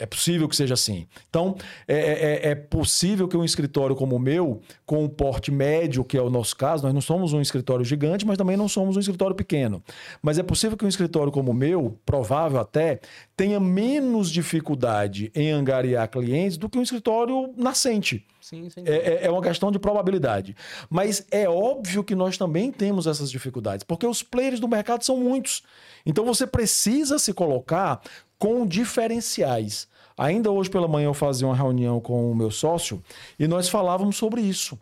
[0.00, 1.06] É possível que seja assim.
[1.28, 1.54] Então,
[1.86, 6.02] é, é, é, é, possível que um escritório como o meu, com um porte médio,
[6.02, 8.96] que é o nosso caso, nós não somos um escritório gigante, mas também não somos
[8.96, 9.82] um escritório pequeno.
[10.22, 13.00] Mas é possível que um escritório como o meu, provável até,
[13.36, 18.26] tenha menos dificuldade em angariar clientes do que um escritório nascente.
[18.40, 18.82] Sim, sim.
[18.86, 20.56] É, é, é uma questão de probabilidade.
[20.88, 25.18] Mas é óbvio que nós também temos essas dificuldades, porque os players do mercado são
[25.18, 25.62] muitos.
[26.06, 28.00] Então você precisa se colocar
[28.40, 29.86] com diferenciais.
[30.16, 33.02] Ainda hoje pela manhã eu fazia uma reunião com o meu sócio
[33.38, 34.78] e nós falávamos sobre isso.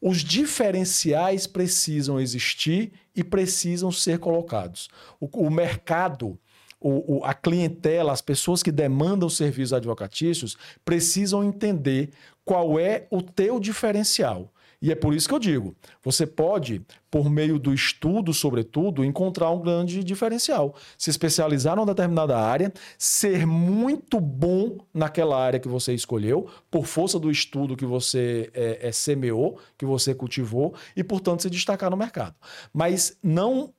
[0.00, 4.88] Os diferenciais precisam existir e precisam ser colocados.
[5.20, 6.38] O, o mercado,
[6.80, 12.10] o, o, a clientela, as pessoas que demandam serviços advocatícios precisam entender
[12.44, 14.52] qual é o teu diferencial.
[14.82, 19.50] E é por isso que eu digo: você pode, por meio do estudo, sobretudo, encontrar
[19.52, 20.74] um grande diferencial.
[20.98, 27.18] Se especializar numa determinada área, ser muito bom naquela área que você escolheu, por força
[27.18, 31.96] do estudo que você é, é, semeou, que você cultivou, e, portanto, se destacar no
[31.96, 32.34] mercado.
[32.72, 33.72] Mas não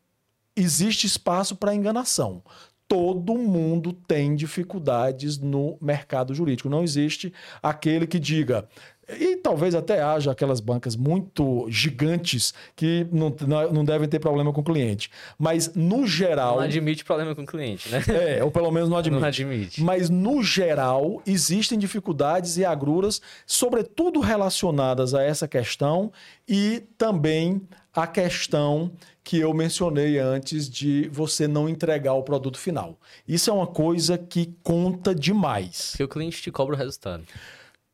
[0.55, 2.41] existe espaço para enganação
[2.87, 6.69] todo mundo tem dificuldades no mercado jurídico.
[6.69, 8.67] Não existe aquele que diga.
[9.07, 13.35] E talvez até haja aquelas bancas muito gigantes que não,
[13.71, 15.09] não devem ter problema com o cliente.
[15.37, 16.55] Mas, no geral.
[16.55, 18.01] Não admite problema com o cliente, né?
[18.37, 19.21] É, ou pelo menos não admite.
[19.21, 19.83] Não admite.
[19.83, 26.11] Mas, no geral, existem dificuldades e agruras, sobretudo relacionadas a essa questão
[26.47, 27.61] e também
[27.93, 28.91] a questão
[29.23, 32.97] que eu mencionei antes de você não entregar o produto final.
[33.27, 35.91] Isso é uma coisa que conta demais.
[35.91, 37.23] Porque o cliente te cobra o resultado.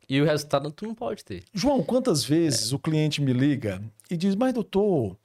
[0.09, 1.43] E o resultado tu não pode ter.
[1.53, 2.75] João, quantas vezes é.
[2.75, 5.15] o cliente me liga e diz: "Mas doutor,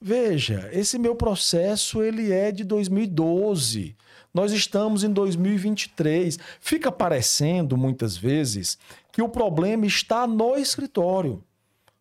[0.00, 3.96] veja, esse meu processo ele é de 2012.
[4.34, 6.38] Nós estamos em 2023.
[6.60, 8.78] Fica parecendo muitas vezes
[9.12, 11.44] que o problema está no escritório.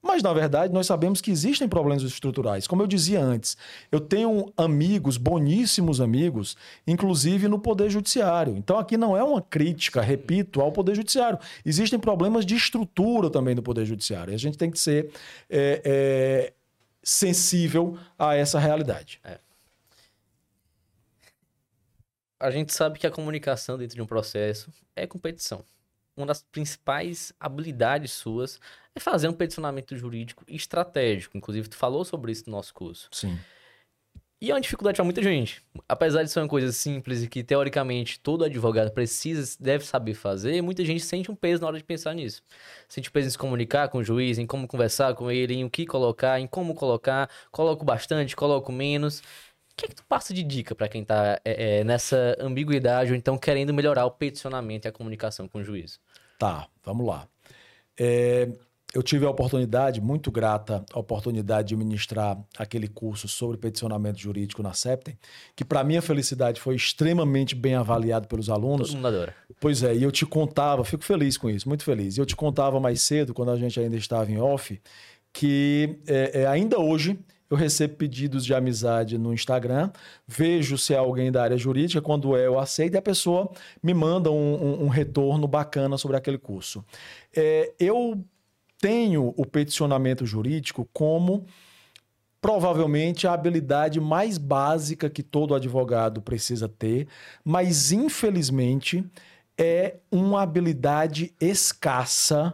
[0.01, 2.65] Mas, na verdade, nós sabemos que existem problemas estruturais.
[2.65, 3.55] Como eu dizia antes,
[3.91, 8.57] eu tenho amigos, boníssimos amigos, inclusive no Poder Judiciário.
[8.57, 11.37] Então, aqui não é uma crítica, repito, ao Poder Judiciário.
[11.63, 14.31] Existem problemas de estrutura também do Poder Judiciário.
[14.31, 15.11] E a gente tem que ser
[15.47, 16.53] é, é,
[17.03, 19.19] sensível a essa realidade.
[19.23, 19.37] É.
[22.39, 25.63] A gente sabe que a comunicação dentro de um processo é competição
[26.21, 28.59] uma das principais habilidades suas
[28.95, 31.37] é fazer um peticionamento jurídico estratégico.
[31.37, 33.09] Inclusive, tu falou sobre isso no nosso curso.
[33.11, 33.37] Sim.
[34.43, 35.61] E é uma dificuldade para muita gente.
[35.87, 40.63] Apesar de ser uma coisa simples e que, teoricamente, todo advogado precisa, deve saber fazer,
[40.63, 42.41] muita gente sente um peso na hora de pensar nisso.
[42.89, 45.63] Sente um peso em se comunicar com o juiz, em como conversar com ele, em
[45.63, 47.29] o que colocar, em como colocar.
[47.51, 49.21] Coloco bastante, coloco menos.
[49.71, 53.11] O que é que tu passa de dica para quem tá é, é, nessa ambiguidade
[53.11, 55.99] ou então querendo melhorar o peticionamento e a comunicação com o juiz?
[56.37, 57.27] Tá, vamos lá.
[57.99, 58.49] É,
[58.93, 64.61] eu tive a oportunidade, muito grata, a oportunidade de ministrar aquele curso sobre peticionamento jurídico
[64.61, 65.17] na Septem,
[65.55, 68.89] que para minha felicidade foi extremamente bem avaliado pelos alunos.
[68.89, 69.35] Todo mundo adora.
[69.59, 72.17] Pois é, e eu te contava, fico feliz com isso, muito feliz.
[72.17, 74.81] E eu te contava mais cedo, quando a gente ainda estava em off,
[75.31, 77.17] que é, é, ainda hoje
[77.51, 79.91] eu recebo pedidos de amizade no Instagram,
[80.25, 83.51] vejo se é alguém da área jurídica, quando é, eu aceito e a pessoa
[83.83, 86.83] me manda um, um, um retorno bacana sobre aquele curso.
[87.35, 88.23] É, eu
[88.79, 91.45] tenho o peticionamento jurídico como
[92.39, 97.07] provavelmente a habilidade mais básica que todo advogado precisa ter,
[97.43, 99.05] mas infelizmente
[99.57, 102.53] é uma habilidade escassa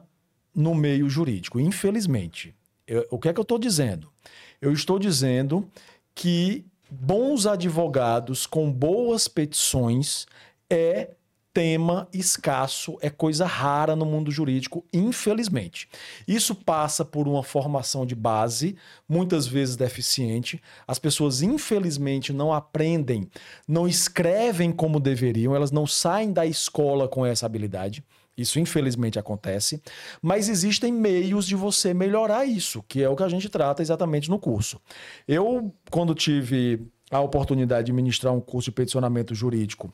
[0.54, 1.60] no meio jurídico.
[1.60, 2.54] Infelizmente.
[2.88, 4.12] Eu, o que é que eu estou dizendo?
[4.62, 5.70] Eu estou dizendo
[6.15, 10.26] que bons advogados com boas petições
[10.70, 11.12] é
[11.58, 15.89] tema escasso, é coisa rara no mundo jurídico, infelizmente.
[16.28, 18.76] Isso passa por uma formação de base,
[19.10, 20.62] muitas vezes deficiente.
[20.88, 23.28] As pessoas, infelizmente, não aprendem,
[23.67, 28.04] não escrevem como deveriam, elas não saem da escola com essa habilidade.
[28.38, 29.82] Isso infelizmente acontece,
[30.21, 34.30] mas existem meios de você melhorar isso, que é o que a gente trata exatamente
[34.30, 34.80] no curso.
[35.28, 39.91] Eu, quando tive a oportunidade de ministrar um curso de peticionamento jurídico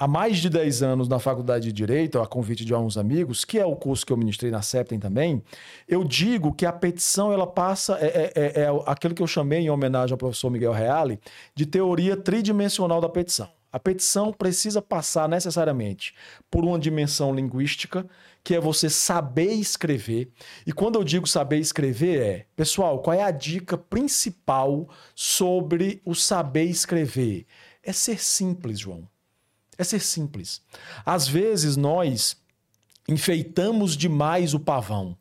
[0.00, 3.58] há mais de 10 anos na Faculdade de Direito, a convite de alguns amigos, que
[3.58, 5.42] é o curso que eu ministrei na Septem também,
[5.86, 9.60] eu digo que a petição ela passa, é, é, é, é aquilo que eu chamei
[9.60, 11.20] em homenagem ao professor Miguel Reale,
[11.54, 13.48] de teoria tridimensional da petição.
[13.72, 16.14] A petição precisa passar necessariamente
[16.50, 18.08] por uma dimensão linguística,
[18.42, 20.32] que é você saber escrever.
[20.66, 26.14] E quando eu digo saber escrever, é, pessoal, qual é a dica principal sobre o
[26.14, 27.46] saber escrever?
[27.82, 29.08] É ser simples, João.
[29.78, 30.62] É ser simples.
[31.06, 32.36] Às vezes nós
[33.08, 35.16] enfeitamos demais o pavão.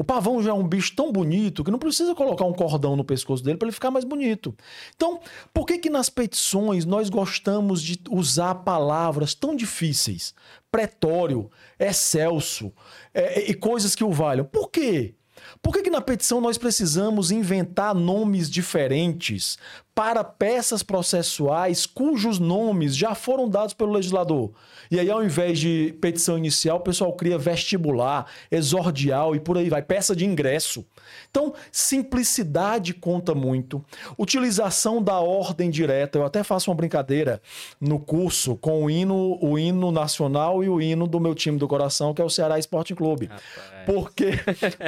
[0.00, 3.04] O pavão já é um bicho tão bonito que não precisa colocar um cordão no
[3.04, 4.56] pescoço dele para ele ficar mais bonito.
[4.96, 5.20] Então,
[5.52, 10.34] por que que nas petições nós gostamos de usar palavras tão difíceis?
[10.72, 12.72] Pretório, excelso
[13.12, 14.46] é, e coisas que o valham.
[14.46, 15.16] Por quê?
[15.60, 19.58] Por que, que na petição nós precisamos inventar nomes diferentes
[20.00, 24.50] para peças processuais cujos nomes já foram dados pelo legislador.
[24.90, 29.68] E aí, ao invés de petição inicial, o pessoal cria vestibular, exordial e por aí
[29.68, 30.86] vai, peça de ingresso.
[31.30, 33.84] Então, simplicidade conta muito.
[34.16, 36.16] Utilização da ordem direta.
[36.16, 37.42] Eu até faço uma brincadeira
[37.78, 41.68] no curso com o hino, o hino nacional e o hino do meu time do
[41.68, 43.26] coração, que é o Ceará Esporte Clube.
[43.26, 43.44] Rapaz.
[43.84, 44.30] Porque,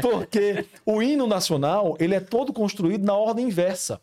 [0.01, 4.01] porque o hino nacional ele é todo construído na ordem inversa.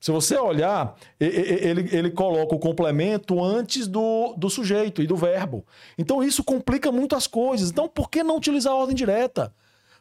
[0.00, 5.64] Se você olhar, ele, ele coloca o complemento antes do, do sujeito e do verbo.
[5.98, 7.70] Então isso complica muito as coisas.
[7.70, 9.52] Então por que não utilizar a ordem direta?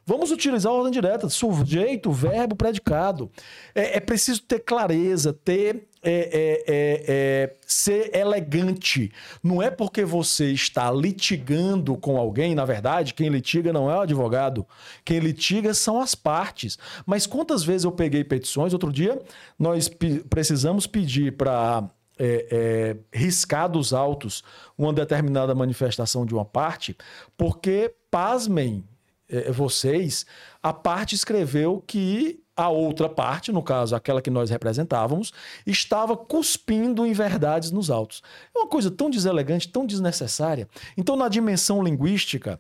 [0.10, 3.30] Vamos utilizar a ordem direta, sujeito, verbo, predicado.
[3.76, 9.12] É, é preciso ter clareza, ter é, é, é, é, ser elegante.
[9.44, 14.02] Não é porque você está litigando com alguém, na verdade, quem litiga não é o
[14.02, 14.65] advogado.
[15.06, 16.79] Quem litiga são as partes.
[17.06, 18.73] Mas quantas vezes eu peguei petições?
[18.73, 19.21] Outro dia,
[19.60, 19.92] nós
[20.27, 24.44] precisamos pedir para é, é, riscar dos autos
[24.75, 26.98] uma determinada manifestação de uma parte,
[27.38, 28.84] porque, pasmem,
[29.30, 30.25] é, vocês,
[30.62, 35.32] a parte escreveu que a outra parte, no caso aquela que nós representávamos,
[35.65, 38.21] estava cuspindo em verdades nos autos.
[38.54, 40.67] É uma coisa tão deselegante, tão desnecessária.
[40.98, 42.60] Então, na dimensão linguística,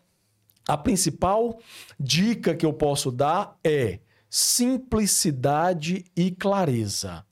[0.65, 1.59] a principal
[1.99, 3.99] dica que eu posso dar é
[4.29, 7.25] simplicidade e clareza.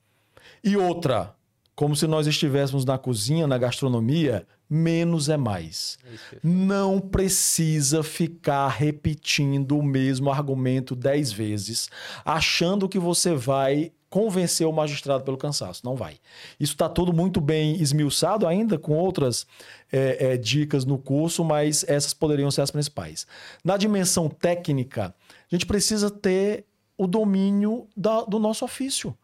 [0.62, 1.34] E outra,
[1.74, 5.98] como se nós estivéssemos na cozinha, na gastronomia, menos é mais.
[6.04, 11.88] É não precisa ficar repetindo o mesmo argumento dez vezes,
[12.24, 15.82] achando que você vai convencer o magistrado pelo cansaço.
[15.84, 16.18] Não vai.
[16.58, 19.46] Isso está tudo muito bem esmiuçado ainda, com outras
[19.92, 23.26] é, é, dicas no curso, mas essas poderiam ser as principais.
[23.62, 26.64] Na dimensão técnica, a gente precisa ter
[26.96, 29.16] o domínio da, do nosso ofício.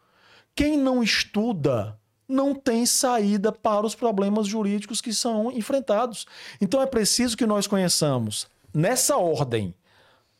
[0.55, 6.25] Quem não estuda não tem saída para os problemas jurídicos que são enfrentados.
[6.59, 9.73] Então é preciso que nós conheçamos, nessa ordem,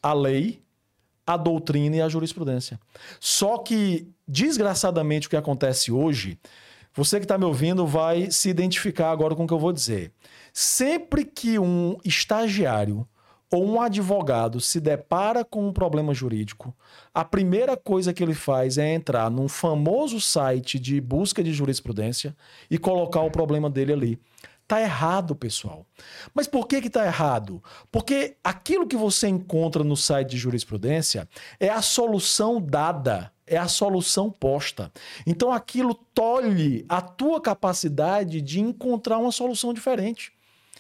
[0.02, 0.62] a lei,
[1.26, 2.80] a doutrina e a jurisprudência.
[3.20, 6.40] Só que, desgraçadamente, o que acontece hoje,
[6.94, 10.12] você que está me ouvindo vai se identificar agora com o que eu vou dizer.
[10.54, 13.08] Sempre que um estagiário
[13.52, 16.76] ou um advogado se depara com um problema jurídico,
[17.14, 22.36] a primeira coisa que ele faz é entrar num famoso site de busca de jurisprudência
[22.70, 24.20] e colocar o problema dele ali.
[24.68, 25.86] Tá errado, pessoal.
[26.34, 27.62] Mas por que que tá errado?
[27.92, 31.30] Porque aquilo que você encontra no site de jurisprudência
[31.60, 34.92] é a solução dada, é a solução posta.
[35.26, 40.34] Então aquilo tolhe a tua capacidade de encontrar uma solução diferente.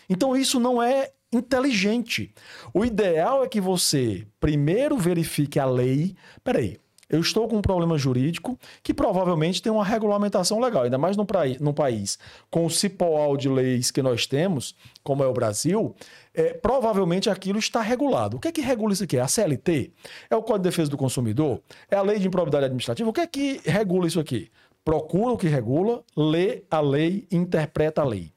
[0.09, 2.34] Então isso não é inteligente.
[2.74, 6.16] O ideal é que você primeiro verifique a lei.
[6.44, 11.16] Peraí, eu estou com um problema jurídico que provavelmente tem uma regulamentação legal, ainda mais
[11.16, 11.26] num,
[11.60, 12.18] num país
[12.50, 15.96] com o cipoal de leis que nós temos, como é o Brasil,
[16.34, 18.38] é, provavelmente aquilo está regulado.
[18.38, 19.18] O que é que regula isso aqui?
[19.18, 19.92] É a CLT?
[20.30, 21.62] É o Código de Defesa do Consumidor?
[21.90, 23.10] É a Lei de Improbidade Administrativa?
[23.10, 24.50] O que é que regula isso aqui?
[24.84, 28.35] Procura o que regula, lê a lei, interpreta a lei.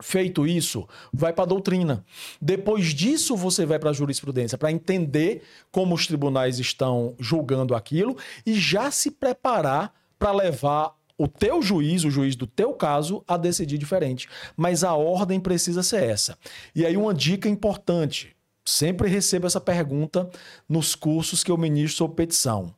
[0.00, 2.04] Feito isso, vai para a doutrina.
[2.40, 8.16] Depois disso, você vai para a jurisprudência para entender como os tribunais estão julgando aquilo
[8.44, 13.38] e já se preparar para levar o teu juiz, o juiz do teu caso, a
[13.38, 14.28] decidir diferente.
[14.54, 16.38] Mas a ordem precisa ser essa.
[16.74, 20.28] E aí, uma dica importante: sempre recebo essa pergunta
[20.68, 22.74] nos cursos que eu ministro sobre petição.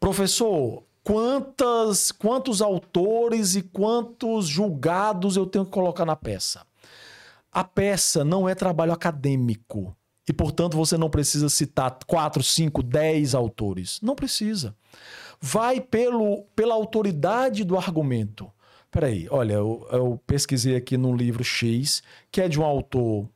[0.00, 6.66] Professor, quantas, quantos autores e quantos julgados eu tenho que colocar na peça.
[7.52, 9.94] A peça não é trabalho acadêmico.
[10.26, 14.00] E, portanto, você não precisa citar 4, 5, 10 autores.
[14.02, 14.74] Não precisa.
[15.38, 18.50] Vai pelo, pela autoridade do argumento.
[18.90, 22.02] Peraí, olha, eu, eu pesquisei aqui num livro X,
[22.32, 23.28] que é de um autor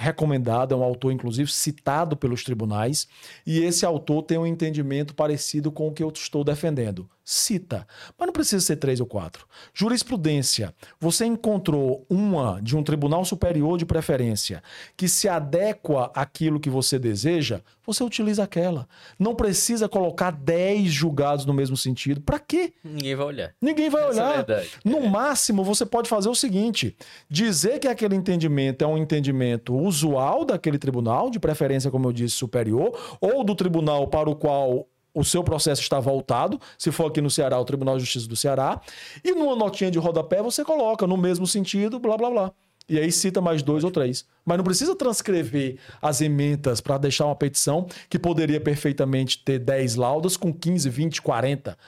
[0.00, 3.06] recomendado, é um autor, inclusive, citado pelos tribunais,
[3.46, 7.86] e esse autor tem um entendimento parecido com o que eu estou defendendo cita.
[8.18, 9.46] Mas não precisa ser três ou quatro.
[9.72, 10.74] Jurisprudência.
[10.98, 14.60] Você encontrou uma de um tribunal superior de preferência
[14.96, 18.88] que se adequa àquilo que você deseja, você utiliza aquela.
[19.16, 22.20] Não precisa colocar dez julgados no mesmo sentido.
[22.20, 22.72] Para quê?
[22.82, 23.54] Ninguém vai olhar.
[23.62, 24.50] Ninguém vai Essa olhar.
[24.50, 25.08] É no é.
[25.08, 26.96] máximo, você pode fazer o seguinte:
[27.28, 32.34] dizer que aquele entendimento é um entendimento usual daquele tribunal, de preferência, como eu disse,
[32.34, 37.20] superior, ou do tribunal para o qual o seu processo está voltado, se for aqui
[37.20, 38.80] no Ceará, o Tribunal de Justiça do Ceará,
[39.24, 42.52] e numa notinha de rodapé você coloca no mesmo sentido, blá blá blá.
[42.88, 44.26] E aí cita mais dois ou três.
[44.44, 49.94] Mas não precisa transcrever as emendas para deixar uma petição que poderia perfeitamente ter 10
[49.94, 51.78] laudas com 15, 20, 40.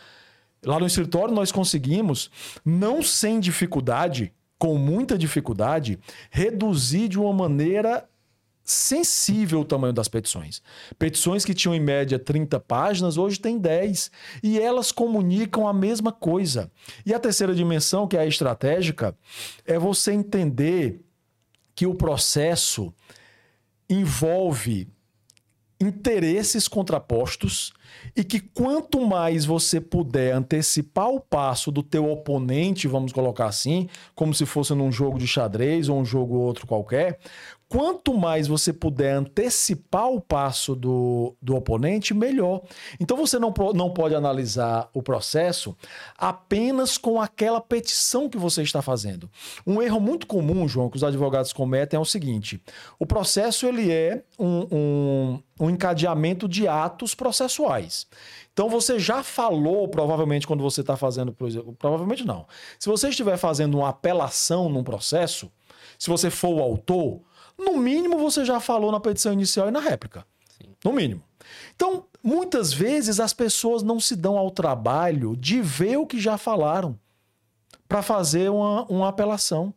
[0.64, 2.30] Lá no escritório nós conseguimos,
[2.64, 5.98] não sem dificuldade, com muita dificuldade,
[6.30, 8.08] reduzir de uma maneira
[8.64, 10.62] sensível o tamanho das petições.
[10.98, 14.10] Petições que tinham em média 30 páginas, hoje tem 10.
[14.42, 16.70] E elas comunicam a mesma coisa.
[17.04, 19.16] E a terceira dimensão, que é a estratégica,
[19.66, 21.00] é você entender
[21.74, 22.92] que o processo
[23.88, 24.88] envolve
[25.80, 27.72] interesses contrapostos
[28.16, 33.88] e que quanto mais você puder antecipar o passo do teu oponente, vamos colocar assim,
[34.14, 37.18] como se fosse num jogo de xadrez ou um jogo outro qualquer,
[37.72, 42.60] quanto mais você puder antecipar o passo do, do oponente, melhor.
[43.00, 45.74] Então você não, não pode analisar o processo
[46.18, 49.30] apenas com aquela petição que você está fazendo.
[49.66, 52.62] Um erro muito comum, João, que os advogados cometem é o seguinte:
[52.98, 57.91] o processo ele é um, um, um encadeamento de atos processuais.
[58.52, 61.34] Então você já falou, provavelmente, quando você está fazendo,
[61.78, 62.46] provavelmente não.
[62.78, 65.50] Se você estiver fazendo uma apelação num processo,
[65.98, 67.20] se você for o autor,
[67.58, 70.26] no mínimo você já falou na petição inicial e na réplica.
[70.48, 70.74] Sim.
[70.84, 71.22] No mínimo.
[71.74, 76.38] Então, muitas vezes as pessoas não se dão ao trabalho de ver o que já
[76.38, 76.98] falaram
[77.88, 79.74] para fazer uma, uma apelação.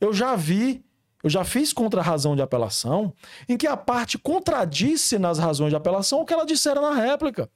[0.00, 0.84] Eu já vi,
[1.22, 3.12] eu já fiz contra a razão de apelação,
[3.48, 7.48] em que a parte contradisse nas razões de apelação o que ela dissera na réplica.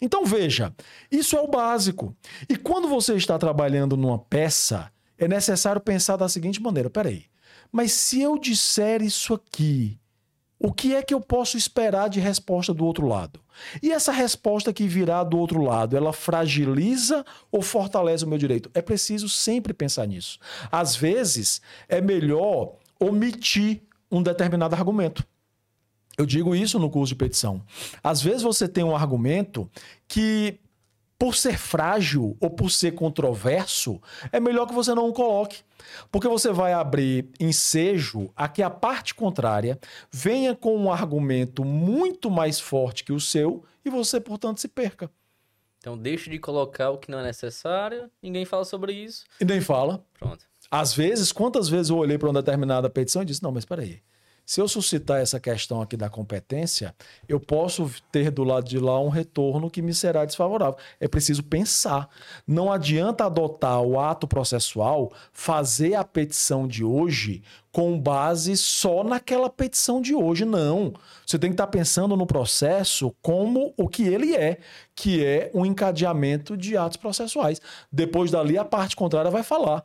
[0.00, 0.74] Então veja,
[1.10, 2.14] isso é o básico.
[2.48, 7.24] E quando você está trabalhando numa peça, é necessário pensar da seguinte maneira: peraí,
[7.72, 9.98] mas se eu disser isso aqui,
[10.66, 13.38] o que é que eu posso esperar de resposta do outro lado?
[13.80, 18.68] E essa resposta que virá do outro lado, ela fragiliza ou fortalece o meu direito?
[18.74, 20.40] É preciso sempre pensar nisso.
[20.68, 25.24] Às vezes, é melhor omitir um determinado argumento.
[26.18, 27.62] Eu digo isso no curso de petição.
[28.02, 29.70] Às vezes você tem um argumento
[30.08, 30.58] que,
[31.18, 34.00] por ser frágil ou por ser controverso,
[34.30, 35.62] é melhor que você não o coloque.
[36.10, 39.78] Porque você vai abrir ensejo a que a parte contrária
[40.10, 45.10] venha com um argumento muito mais forte que o seu e você, portanto, se perca.
[45.78, 49.24] Então, deixe de colocar o que não é necessário, ninguém fala sobre isso.
[49.40, 50.04] E nem fala.
[50.18, 50.44] Pronto.
[50.68, 53.82] Às vezes, quantas vezes eu olhei para uma determinada petição e disse: não, mas espera
[53.82, 54.02] aí.
[54.46, 56.94] Se eu suscitar essa questão aqui da competência,
[57.28, 60.78] eu posso ter do lado de lá um retorno que me será desfavorável.
[61.00, 62.08] É preciso pensar.
[62.46, 67.42] Não adianta adotar o ato processual, fazer a petição de hoje
[67.72, 70.94] com base só naquela petição de hoje, não.
[71.26, 74.58] Você tem que estar pensando no processo como o que ele é,
[74.94, 77.60] que é um encadeamento de atos processuais.
[77.90, 79.84] Depois dali, a parte contrária vai falar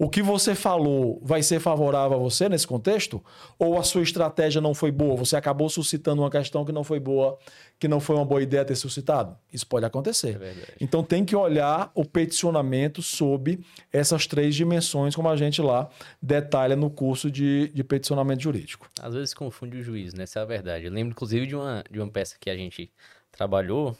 [0.00, 3.22] o que você falou vai ser favorável a você nesse contexto?
[3.58, 5.14] Ou a sua estratégia não foi boa?
[5.14, 7.38] Você acabou suscitando uma questão que não foi boa,
[7.78, 9.36] que não foi uma boa ideia ter suscitado?
[9.52, 10.40] Isso pode acontecer.
[10.40, 13.60] É então tem que olhar o peticionamento sob
[13.92, 15.86] essas três dimensões, como a gente lá
[16.22, 18.88] detalha no curso de, de peticionamento jurídico.
[19.02, 20.22] Às vezes confunde o juiz, né?
[20.22, 20.86] Essa é a verdade.
[20.86, 22.90] Eu lembro, inclusive, de uma, de uma peça que a gente
[23.30, 23.94] trabalhou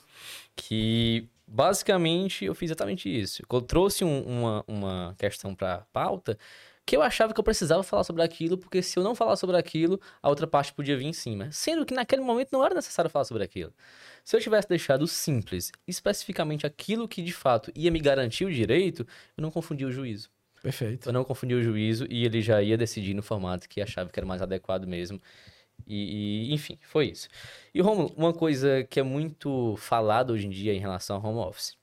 [0.57, 3.43] que basicamente, eu fiz exatamente isso.
[3.51, 6.39] Eu trouxe um, uma, uma questão para pauta
[6.87, 9.57] que eu achava que eu precisava falar sobre aquilo, porque se eu não falar sobre
[9.57, 11.51] aquilo, a outra parte podia vir em cima.
[11.53, 13.73] Sendo que naquele momento não era necessário falar sobre aquilo.
[14.25, 19.07] Se eu tivesse deixado simples, especificamente aquilo que de fato ia me garantir o direito,
[19.37, 20.31] eu não confundia o juízo.
[20.63, 21.09] Perfeito.
[21.09, 24.19] Eu não confundia o juízo e ele já ia decidir no formato que achava que
[24.19, 25.21] era mais adequado mesmo.
[25.87, 27.29] E, e, enfim, foi isso.
[27.75, 31.39] E, Romulo, uma coisa que é muito falada hoje em dia em relação ao home
[31.39, 31.77] office.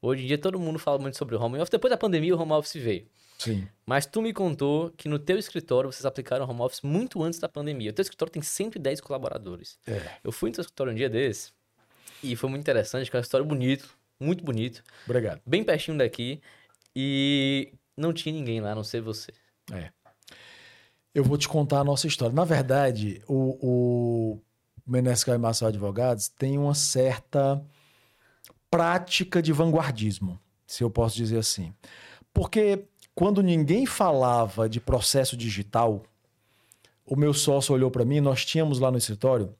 [0.00, 1.70] Hoje em dia todo mundo fala muito sobre o home office.
[1.70, 3.06] Depois da pandemia, o home office veio.
[3.38, 3.68] Sim.
[3.86, 7.48] Mas tu me contou que no teu escritório vocês aplicaram home office muito antes da
[7.48, 7.90] pandemia.
[7.90, 9.78] O teu escritório tem 110 colaboradores.
[9.86, 10.00] É.
[10.22, 11.52] Eu fui no teu escritório um dia desse
[12.22, 14.82] e foi muito interessante, que é um escritório bonito, muito bonito.
[15.04, 15.40] Obrigado.
[15.46, 16.40] Bem pertinho daqui
[16.94, 19.32] e não tinha ninguém lá, a não ser você.
[19.72, 19.90] É
[21.14, 22.34] eu vou te contar a nossa história.
[22.34, 24.42] Na verdade, o, o
[24.86, 27.62] Menescal e Marçal Advogados tem uma certa
[28.70, 31.72] prática de vanguardismo, se eu posso dizer assim.
[32.32, 32.84] Porque
[33.14, 36.02] quando ninguém falava de processo digital,
[37.04, 39.54] o meu sócio olhou para mim, nós tínhamos lá no escritório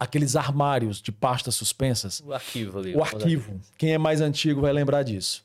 [0.00, 2.20] aqueles armários de pastas suspensas.
[2.20, 2.96] O arquivo ali.
[2.96, 3.60] O arquivo.
[3.78, 5.44] Quem é mais antigo vai lembrar disso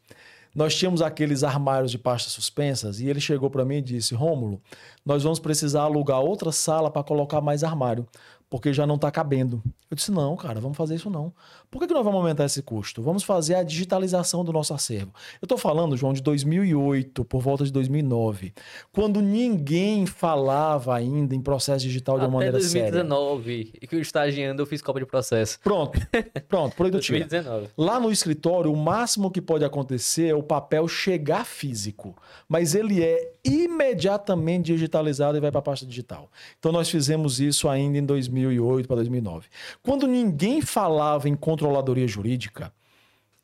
[0.54, 4.62] nós tínhamos aqueles armários de pastas suspensas e ele chegou para mim e disse: Rômulo,
[5.06, 8.08] nós vamos precisar alugar outra sala para colocar mais armário,
[8.50, 9.62] porque já não está cabendo.
[9.89, 11.34] Eu disse: não, cara, vamos fazer isso não.
[11.70, 13.02] Por que, que nós vamos aumentar esse custo?
[13.02, 15.12] Vamos fazer a digitalização do nosso acervo.
[15.41, 18.54] Eu estou falando, João, de 2008, por volta de 2009,
[18.91, 23.80] quando ninguém falava ainda em processo digital de uma Até maneira 2019, séria.
[23.82, 25.60] e que eu estagiando, eu fiz cópia de processo.
[25.62, 26.00] Pronto,
[26.47, 27.20] pronto, por aí do tiro.
[27.20, 27.70] 2019.
[27.78, 32.16] Lá no escritório, o máximo que pode acontecer é o papel chegar físico,
[32.47, 36.30] mas ele é imediatamente digitalizado e vai para a pasta digital.
[36.58, 39.48] Então nós fizemos isso ainda em 2008 para 2009.
[39.82, 42.72] Quando ninguém falava em controladoria jurídica,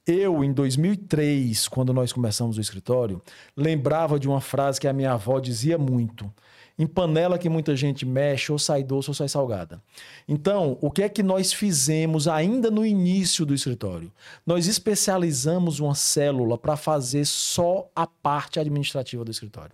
[0.08, 3.20] eu, em 2003, quando nós começamos o escritório,
[3.58, 6.32] lembrava de uma frase que a minha avó dizia muito.
[6.78, 9.82] Em panela que muita gente mexe, ou sai doce ou sai salgada.
[10.28, 14.12] Então, o que é que nós fizemos ainda no início do escritório?
[14.46, 19.72] Nós especializamos uma célula para fazer só a parte administrativa do escritório.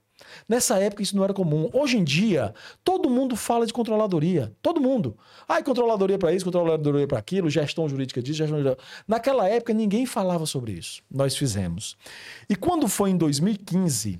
[0.47, 1.69] Nessa época isso não era comum.
[1.73, 2.53] Hoje em dia,
[2.83, 4.51] todo mundo fala de controladoria.
[4.61, 5.17] Todo mundo.
[5.47, 8.81] Ai, controladoria para isso, controladoria para aquilo, gestão jurídica disso, gestão jurídica.
[9.07, 11.01] Naquela época ninguém falava sobre isso.
[11.09, 11.97] Nós fizemos.
[12.49, 14.19] E quando foi em 2015,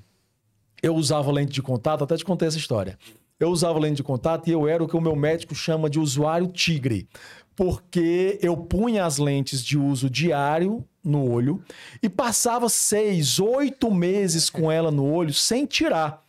[0.82, 2.98] eu usava lente de contato, até te contei essa história.
[3.38, 5.98] Eu usava lente de contato e eu era o que o meu médico chama de
[5.98, 7.08] usuário tigre,
[7.56, 11.62] porque eu punha as lentes de uso diário no olho
[12.02, 16.22] e passava seis, oito meses com ela no olho sem tirar.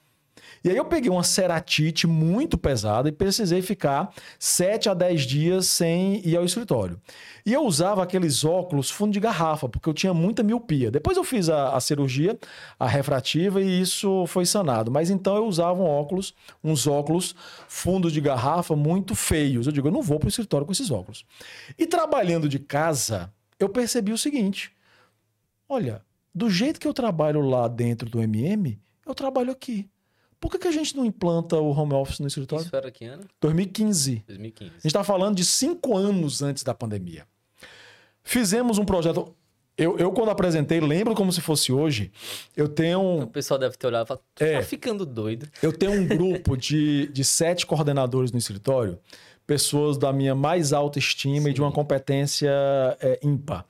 [0.63, 5.67] E aí eu peguei uma ceratite muito pesada e precisei ficar 7 a 10 dias
[5.67, 7.01] sem ir ao escritório.
[7.45, 10.89] E eu usava aqueles óculos fundo de garrafa, porque eu tinha muita miopia.
[10.89, 12.39] Depois eu fiz a, a cirurgia,
[12.79, 14.89] a refrativa, e isso foi sanado.
[14.89, 17.35] Mas então eu usava um óculos, uns óculos
[17.67, 19.67] fundo de garrafa muito feios.
[19.67, 21.25] Eu digo, eu não vou para o escritório com esses óculos.
[21.77, 23.29] E trabalhando de casa,
[23.63, 24.71] eu percebi o seguinte:
[25.67, 26.03] olha,
[26.33, 29.89] do jeito que eu trabalho lá dentro do MM, eu trabalho aqui.
[30.39, 32.65] Por que, que a gente não implanta o home office no escritório?
[32.65, 33.23] Isso era que ano?
[33.39, 34.23] 2015.
[34.27, 34.69] 2015.
[34.71, 37.25] A gente está falando de cinco anos antes da pandemia.
[38.23, 39.33] Fizemos um projeto.
[39.77, 42.11] Eu, eu, quando apresentei, lembro como se fosse hoje.
[42.55, 43.21] Eu tenho.
[43.21, 44.57] O pessoal deve ter olhado e falado, tu É.
[44.59, 45.47] tá ficando doido.
[45.61, 48.99] Eu tenho um grupo de, de sete coordenadores no escritório,
[49.45, 52.51] pessoas da minha mais alta estima e de uma competência
[53.01, 53.65] é, ímpar.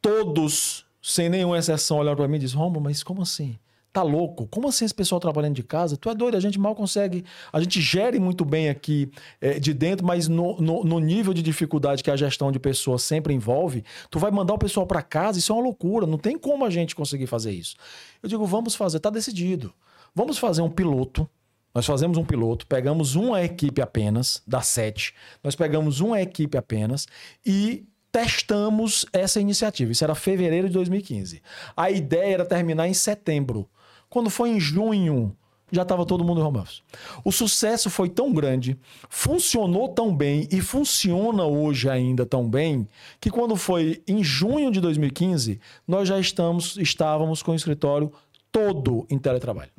[0.00, 3.58] Todos, sem nenhuma exceção, olharam para mim e disseram: Romulo, mas como assim?
[3.92, 4.46] Tá louco?
[4.46, 5.98] Como assim esse pessoal trabalhando de casa?
[5.98, 7.24] Tu é doido, a gente mal consegue.
[7.52, 11.42] A gente gere muito bem aqui é, de dentro, mas no, no, no nível de
[11.42, 15.38] dificuldade que a gestão de pessoas sempre envolve, tu vai mandar o pessoal para casa,
[15.38, 16.06] isso é uma loucura.
[16.06, 17.76] Não tem como a gente conseguir fazer isso.
[18.22, 19.74] Eu digo, vamos fazer, tá decidido.
[20.14, 21.28] Vamos fazer um piloto.
[21.74, 27.06] Nós fazemos um piloto, pegamos uma equipe apenas, das sete, nós pegamos uma equipe apenas
[27.44, 29.90] e testamos essa iniciativa.
[29.90, 31.42] Isso era fevereiro de 2015.
[31.74, 33.68] A ideia era terminar em setembro.
[34.10, 35.34] Quando foi em junho,
[35.72, 36.82] já estava todo mundo em home office.
[37.24, 42.86] O sucesso foi tão grande, funcionou tão bem e funciona hoje ainda tão bem,
[43.18, 45.58] que quando foi em junho de 2015,
[45.88, 48.12] nós já estamos, estávamos com o escritório
[48.52, 49.70] todo em teletrabalho.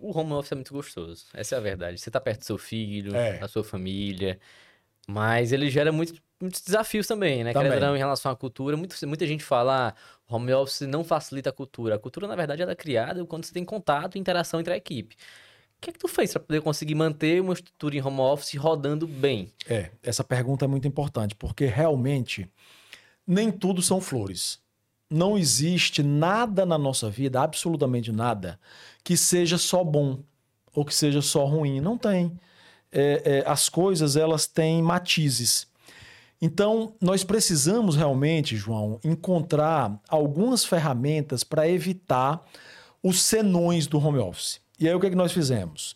[0.00, 1.26] O home office é muito gostoso.
[1.34, 1.98] Essa é a verdade.
[1.98, 3.38] Você tá perto do seu filho, É.
[3.38, 4.38] da sua família.
[5.08, 7.52] Mas ele gera muito, muitos desafios também, né?
[7.52, 7.72] Também.
[7.72, 8.76] Querendo em relação à cultura.
[8.76, 9.94] Muito, muita gente fala, ah,
[10.34, 11.96] home office não facilita a cultura.
[11.96, 14.76] A cultura, na verdade, ela é criada quando você tem contato e interação entre a
[14.76, 15.16] equipe.
[15.76, 18.54] O que é que tu fez para poder conseguir manter uma estrutura em home office
[18.54, 19.50] rodando bem?
[19.66, 22.46] É, essa pergunta é muito importante, porque realmente
[23.26, 24.60] nem tudo são flores.
[25.10, 28.58] Não existe nada na nossa vida, absolutamente nada,
[29.02, 30.20] que seja só bom
[30.72, 31.80] ou que seja só ruim.
[31.80, 32.32] Não tem.
[32.92, 35.66] É, é, as coisas elas têm matizes.
[36.40, 42.42] Então, nós precisamos realmente, João, encontrar algumas ferramentas para evitar
[43.02, 44.60] os senões do home office.
[44.78, 45.94] E aí, o que, é que nós fizemos?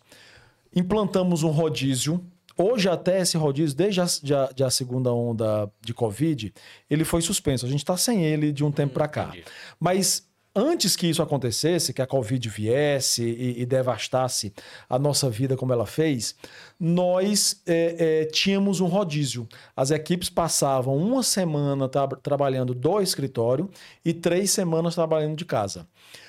[0.74, 2.22] Implantamos um rodízio.
[2.56, 6.52] Hoje, até esse rodízio, desde a, de a- de a segunda onda de Covid,
[6.88, 7.66] ele foi suspenso.
[7.66, 9.24] A gente está sem ele de um tempo para cá.
[9.28, 9.44] entendi.
[9.80, 10.26] Mas
[10.56, 14.52] antes que isso acontecesse, que a Covid viesse e, e devastasse
[14.88, 16.36] a nossa vida como ela fez,
[16.78, 19.48] nós é, é, tínhamos um rodízio.
[19.76, 23.68] As equipes passavam uma semana tra- trabalhando do escritório
[24.04, 25.88] e três semanas trabalhando de casa.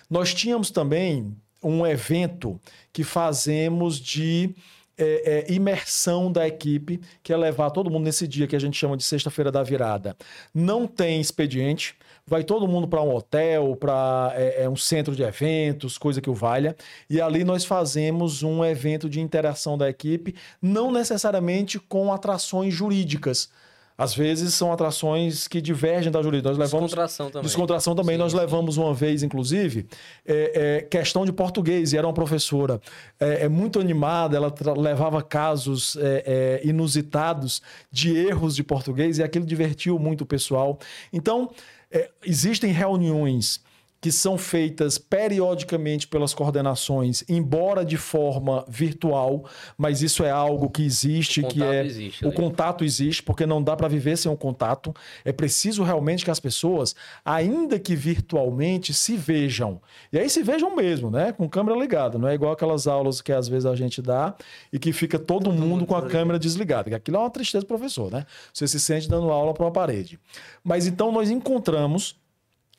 [0.09, 2.59] Nós tínhamos também um evento
[2.93, 4.55] que fazemos de
[4.97, 8.77] é, é, imersão da equipe, que é levar todo mundo nesse dia que a gente
[8.77, 10.15] chama de sexta-feira da virada.
[10.53, 15.23] Não tem expediente, vai todo mundo para um hotel, para é, é, um centro de
[15.23, 16.75] eventos, coisa que o valha,
[17.09, 23.49] e ali nós fazemos um evento de interação da equipe, não necessariamente com atrações jurídicas.
[23.97, 26.49] Às vezes são atrações que divergem da jurídica.
[26.49, 27.43] Nós levamos Descontração também.
[27.43, 28.15] Descontração também.
[28.15, 28.37] Sim, Nós sim.
[28.37, 29.87] levamos uma vez, inclusive,
[30.25, 32.81] é, é, questão de português, e era uma professora
[33.19, 39.23] é, é muito animada, ela levava casos é, é, inusitados de erros de português, e
[39.23, 40.77] aquilo divertiu muito o pessoal.
[41.13, 41.49] Então,
[41.89, 43.61] é, existem reuniões
[44.05, 49.45] que são feitas periodicamente pelas coordenações, embora de forma virtual,
[49.75, 52.37] mas isso é algo que existe, O que é existe o ali.
[52.37, 54.93] contato existe, porque não dá para viver sem um contato.
[55.23, 56.95] É preciso realmente que as pessoas,
[57.25, 59.81] ainda que virtualmente, se vejam.
[60.13, 61.31] E aí se vejam mesmo, né?
[61.31, 62.19] Com câmera ligada.
[62.19, 64.35] Não é igual aquelas aulas que às vezes a gente dá
[64.71, 66.91] e que fica todo, mundo, com a câmera desligada.
[66.91, 68.23] Que aquilo é uma tristeza do professor, né?
[68.53, 70.19] Você se sente dando aula para uma parede.
[70.63, 72.23] Mas então nós encontramos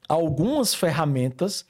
[0.09, 1.65] algumas ferramentas,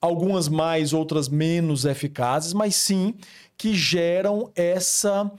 [0.00, 3.14] algumas mais, outras menos eficazes, mas sim
[3.56, 5.30] que geram essa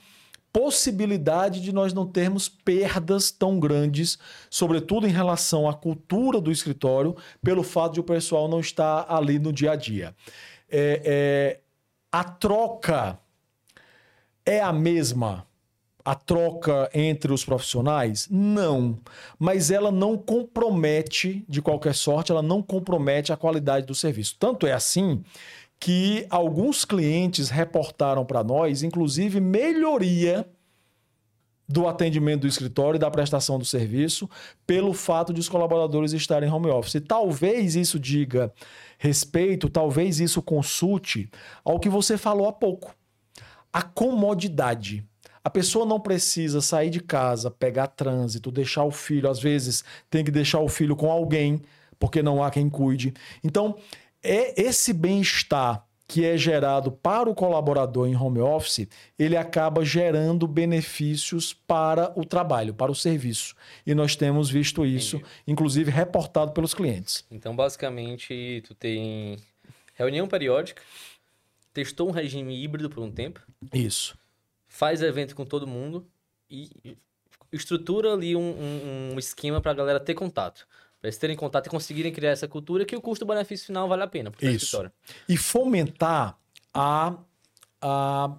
[0.51, 4.18] possibilidade de nós não termos perdas tão grandes,
[4.49, 9.38] sobretudo em relação à cultura do escritório, pelo fato de o pessoal não estar ali
[9.38, 10.15] no dia a dia.
[10.68, 11.59] É, é,
[12.11, 13.20] a troca
[14.45, 15.47] é a mesma
[16.08, 18.30] a troca entre os profissionais?
[18.32, 18.97] Não.
[19.38, 24.38] Mas ela não compromete, de qualquer sorte, ela não compromete a qualidade do serviço.
[24.39, 25.22] Tanto é assim
[25.78, 30.47] que alguns clientes reportaram para nós, inclusive, melhoria
[31.68, 34.30] do atendimento do escritório e da prestação do serviço
[34.66, 36.95] pelo fato de os colaboradores estarem em home office.
[36.95, 38.53] E talvez isso diga
[38.97, 41.30] respeito, talvez isso consulte
[41.66, 42.95] ao que você falou há pouco.
[43.74, 45.05] A comodidade.
[45.48, 50.22] A pessoa não precisa sair de casa, pegar trânsito, deixar o filho, às vezes tem
[50.22, 51.62] que deixar o filho com alguém,
[51.98, 53.14] porque não há quem cuide.
[53.41, 53.78] Então,
[54.22, 60.45] é esse bem-estar que é gerado para o colaborador em home office, ele acaba gerando
[60.45, 63.56] benefícios para o trabalho, para o serviço.
[63.86, 65.32] E nós temos visto isso, Entendi.
[65.48, 67.24] inclusive reportado pelos clientes.
[67.32, 69.38] Então, basicamente, tu tem
[69.95, 70.82] reunião periódica,
[71.74, 73.41] testou um regime híbrido por um tempo,
[73.74, 74.14] Isso.
[74.78, 76.06] Faz evento com todo mundo
[76.50, 76.70] e
[77.52, 80.68] estrutura ali um, um- um esquema pra galera ter contato.
[81.00, 84.08] Pra eles terem contato e conseguirem criar essa cultura que o custo-benefício final vale a
[84.08, 84.84] pena Isso.
[85.28, 86.38] e fomentar
[86.74, 87.16] a,
[87.82, 88.36] a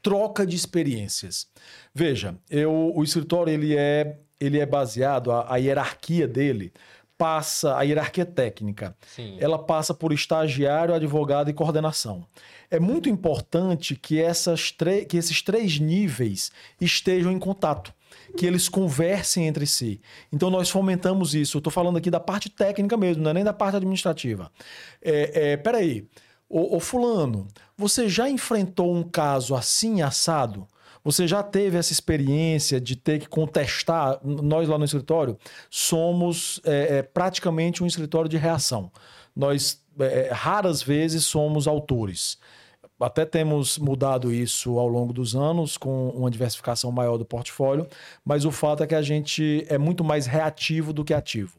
[0.00, 1.48] troca de experiências.
[1.92, 6.72] Veja, eu, o escritório ele é, ele é baseado, a, a hierarquia dele
[7.20, 9.36] passa, a hierarquia técnica, Sim.
[9.38, 12.26] ela passa por estagiário, advogado e coordenação.
[12.70, 14.74] É muito importante que, essas
[15.06, 16.50] que esses três níveis
[16.80, 17.92] estejam em contato,
[18.38, 20.00] que eles conversem entre si.
[20.32, 21.58] Então nós fomentamos isso.
[21.58, 24.50] Eu estou falando aqui da parte técnica mesmo, não é nem da parte administrativa.
[25.02, 26.08] É, é, peraí,
[26.48, 30.66] ô, ô fulano, você já enfrentou um caso assim assado?
[31.02, 34.20] Você já teve essa experiência de ter que contestar?
[34.22, 35.38] Nós lá no escritório
[35.70, 38.90] somos é, é, praticamente um escritório de reação.
[39.34, 42.38] Nós é, raras vezes somos autores.
[42.98, 47.88] Até temos mudado isso ao longo dos anos, com uma diversificação maior do portfólio,
[48.22, 51.58] mas o fato é que a gente é muito mais reativo do que ativo.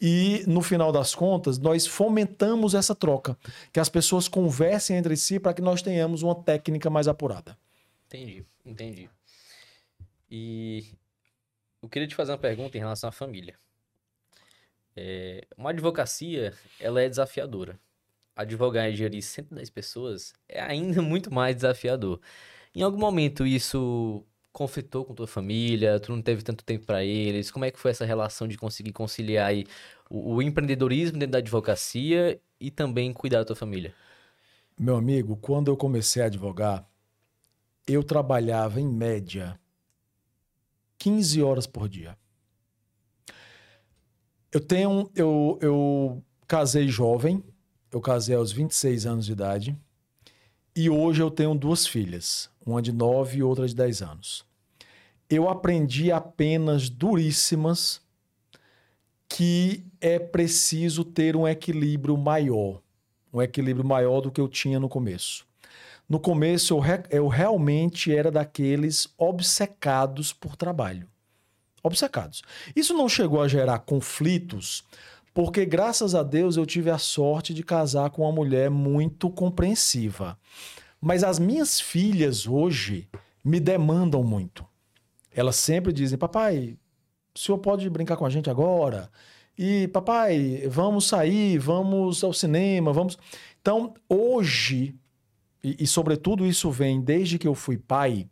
[0.00, 3.36] E, no final das contas, nós fomentamos essa troca,
[3.72, 7.58] que as pessoas conversem entre si para que nós tenhamos uma técnica mais apurada.
[8.06, 9.08] Entendi, entendi.
[10.30, 10.84] E
[11.80, 13.58] eu queria te fazer uma pergunta em relação à família.
[14.96, 17.78] É, uma advocacia, ela é desafiadora.
[18.34, 22.20] Advogar e gerir 110 pessoas é ainda muito mais desafiador.
[22.74, 26.00] Em algum momento isso conflitou com tua família?
[26.00, 27.50] Tu não teve tanto tempo para eles?
[27.50, 29.66] Como é que foi essa relação de conseguir conciliar aí
[30.08, 33.94] o, o empreendedorismo dentro da advocacia e também cuidar da tua família?
[34.78, 36.88] Meu amigo, quando eu comecei a advogar,
[37.86, 39.58] eu trabalhava em média
[40.98, 42.16] 15 horas por dia.
[44.50, 45.10] Eu tenho.
[45.14, 47.42] Eu, eu casei jovem,
[47.90, 49.76] eu casei aos 26 anos de idade,
[50.74, 54.44] e hoje eu tenho duas filhas, uma de 9 e outra de 10 anos.
[55.28, 58.00] Eu aprendi apenas duríssimas
[59.28, 62.80] que é preciso ter um equilíbrio maior
[63.36, 65.45] um equilíbrio maior do que eu tinha no começo.
[66.08, 71.08] No começo, eu, re- eu realmente era daqueles obcecados por trabalho.
[71.82, 72.42] Obcecados.
[72.74, 74.84] Isso não chegou a gerar conflitos,
[75.34, 80.38] porque graças a Deus eu tive a sorte de casar com uma mulher muito compreensiva.
[81.00, 83.08] Mas as minhas filhas hoje
[83.44, 84.64] me demandam muito.
[85.32, 86.76] Elas sempre dizem: Papai,
[87.34, 89.10] o senhor pode brincar com a gente agora?
[89.58, 93.16] E papai, vamos sair, vamos ao cinema, vamos.
[93.60, 94.94] Então, hoje,
[95.70, 98.28] e, e sobretudo isso vem desde que eu fui pai,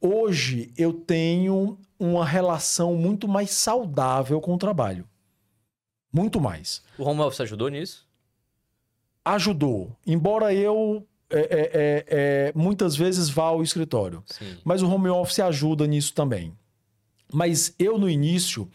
[0.00, 5.08] Hoje eu tenho uma relação muito mais saudável com o trabalho.
[6.12, 6.82] Muito mais.
[6.98, 8.06] O home office ajudou nisso?
[9.24, 9.96] Ajudou.
[10.06, 14.22] Embora eu é, é, é, é muitas vezes vá ao escritório.
[14.26, 14.58] Sim.
[14.64, 16.52] Mas o home office ajuda nisso também.
[17.32, 18.70] Mas eu, no início,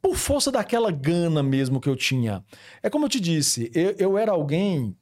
[0.00, 2.42] por força daquela gana mesmo que eu tinha.
[2.82, 4.96] É como eu te disse, eu, eu era alguém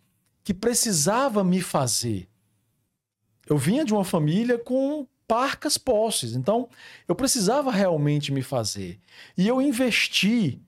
[0.49, 2.27] que precisava me fazer.
[3.47, 6.71] Eu vinha de uma família com parcas posses, então
[7.07, 8.99] eu precisava realmente me fazer.
[9.37, 10.59] E eu investi,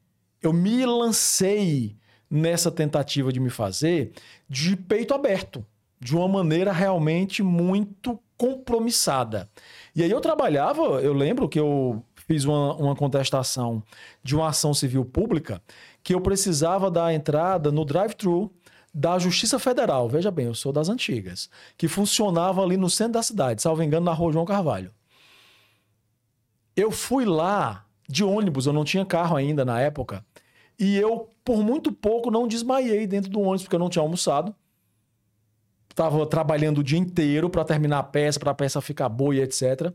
[0.43, 1.97] eu me lancei
[2.28, 4.12] nessa tentativa de me fazer
[4.47, 5.64] de peito aberto,
[5.99, 9.49] de uma maneira realmente muito compromissada.
[9.97, 13.83] E aí eu trabalhava, eu lembro que eu fiz uma, uma contestação
[14.22, 15.62] de uma ação civil pública
[16.03, 18.53] que eu precisava dar entrada no drive-thru
[18.93, 20.09] da Justiça Federal.
[20.09, 24.07] Veja bem, eu sou das antigas, que funcionava ali no centro da cidade, salvo engano,
[24.07, 24.93] na rua João Carvalho.
[26.76, 30.24] Eu fui lá de ônibus, eu não tinha carro ainda na época,
[30.78, 34.55] e eu, por muito pouco, não desmaiei dentro do ônibus, porque eu não tinha almoçado.
[35.91, 39.41] Estava trabalhando o dia inteiro para terminar a peça, para a peça ficar boa e
[39.41, 39.93] etc.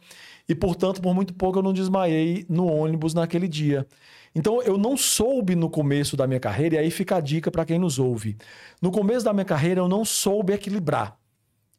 [0.47, 3.87] E, portanto, por muito pouco eu não desmaiei no ônibus naquele dia.
[4.33, 7.65] Então, eu não soube no começo da minha carreira, e aí fica a dica para
[7.65, 8.37] quem nos ouve.
[8.81, 11.17] No começo da minha carreira, eu não soube equilibrar.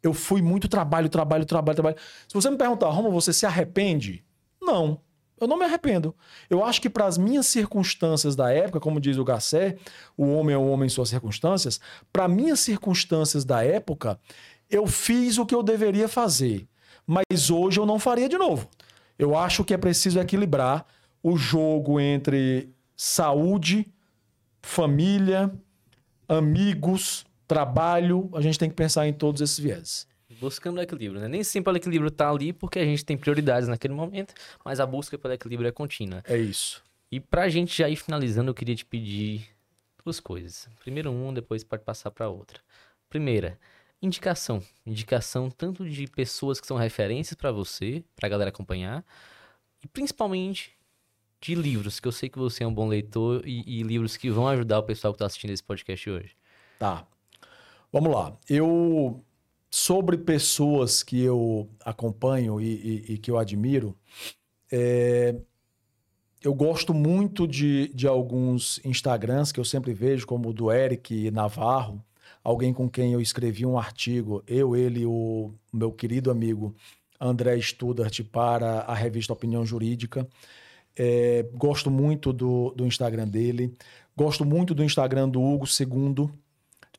[0.02, 1.96] Eu fui muito trabalho, trabalho, trabalho, trabalho.
[2.26, 4.24] Se você me perguntar, Roma, você se arrepende?
[4.60, 5.00] Não.
[5.38, 6.14] Eu não me arrependo.
[6.48, 9.76] Eu acho que para as minhas circunstâncias da época, como diz o Gassé,
[10.16, 11.78] o homem é o homem em suas circunstâncias,
[12.10, 14.18] para minhas circunstâncias da época,
[14.70, 16.66] eu fiz o que eu deveria fazer
[17.06, 18.68] mas hoje eu não faria de novo.
[19.18, 20.86] Eu acho que é preciso equilibrar
[21.22, 23.86] o jogo entre saúde,
[24.62, 25.52] família,
[26.28, 28.28] amigos, trabalho.
[28.34, 30.06] A gente tem que pensar em todos esses viés.
[30.40, 31.28] Buscando o equilíbrio, né?
[31.28, 34.84] Nem sempre o equilíbrio está ali porque a gente tem prioridades naquele momento, mas a
[34.84, 36.22] busca pelo equilíbrio é contínua.
[36.28, 36.82] É isso.
[37.10, 39.48] E para a gente já ir finalizando, eu queria te pedir
[40.04, 40.68] duas coisas.
[40.80, 42.60] Primeiro um, depois pode passar para outra.
[43.08, 43.58] Primeira,
[44.00, 44.62] indicação.
[44.84, 49.04] Indicação tanto de pessoas que são referências para você, para a galera acompanhar,
[49.82, 50.76] e principalmente
[51.40, 54.30] de livros, que eu sei que você é um bom leitor e, e livros que
[54.30, 56.36] vão ajudar o pessoal que está assistindo esse podcast hoje.
[56.78, 57.06] Tá.
[57.92, 58.36] Vamos lá.
[58.48, 59.22] Eu.
[59.68, 62.64] Sobre pessoas que eu acompanho e,
[63.08, 63.94] e, e que eu admiro,
[64.70, 65.34] é,
[66.42, 71.30] eu gosto muito de, de alguns Instagrams que eu sempre vejo, como o do Eric
[71.30, 72.02] Navarro,
[72.46, 76.72] alguém com quem eu escrevi um artigo, eu, ele, o meu querido amigo
[77.20, 80.24] André Studart, para a revista Opinião Jurídica.
[80.96, 83.74] É, gosto muito do, do Instagram dele.
[84.16, 86.30] Gosto muito do Instagram do Hugo Segundo.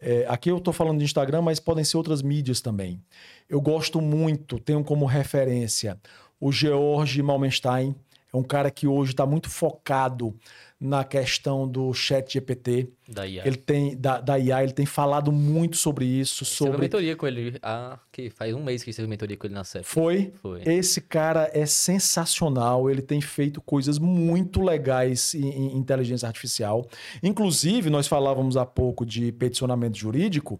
[0.01, 3.01] É, aqui eu estou falando de Instagram, mas podem ser outras mídias também.
[3.47, 5.97] Eu gosto muito, tenho como referência
[6.41, 7.95] o George Malmenstein.
[8.33, 10.35] É um cara que hoje está muito focado
[10.79, 12.89] na questão do chat GPT.
[13.07, 13.47] Da IA.
[13.47, 16.45] Ele tem, da, da IA, ele tem falado muito sobre isso.
[16.45, 16.73] Você sobre...
[16.73, 19.55] Teve mentoria com ele, ah, que faz um mês que você teve mentoria com ele
[19.55, 19.85] na CEP.
[19.85, 20.31] Foi?
[20.41, 20.61] Foi.
[20.65, 26.87] Esse cara é sensacional, ele tem feito coisas muito legais em, em inteligência artificial.
[27.23, 30.59] Inclusive, nós falávamos há pouco de peticionamento jurídico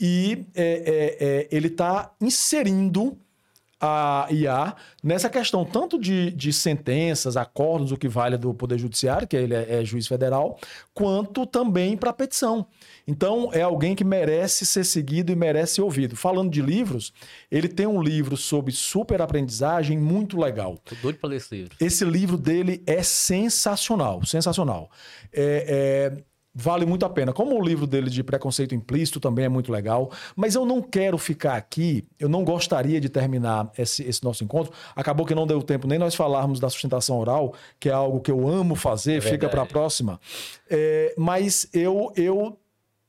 [0.00, 3.18] e é, é, é, ele está inserindo
[3.80, 9.28] a IA nessa questão tanto de, de sentenças, acordos, o que vale do Poder Judiciário,
[9.28, 10.58] que ele é, é juiz federal,
[10.92, 12.66] quanto também para petição.
[13.06, 16.16] Então, é alguém que merece ser seguido e merece ser ouvido.
[16.16, 17.12] Falando de livros,
[17.50, 20.76] ele tem um livro sobre superaprendizagem muito legal.
[20.84, 21.76] Tô doido para ler esse livro.
[21.80, 24.90] Esse livro dele é sensacional, sensacional.
[25.32, 26.22] É, é,
[26.60, 27.32] vale muito a pena.
[27.32, 31.16] Como o livro dele de preconceito implícito também é muito legal, mas eu não quero
[31.16, 34.72] ficar aqui, eu não gostaria de terminar esse, esse nosso encontro.
[34.96, 38.30] Acabou que não deu tempo nem nós falarmos da sustentação oral, que é algo que
[38.30, 40.20] eu amo fazer, é fica para a próxima.
[40.68, 42.58] É, mas eu, eu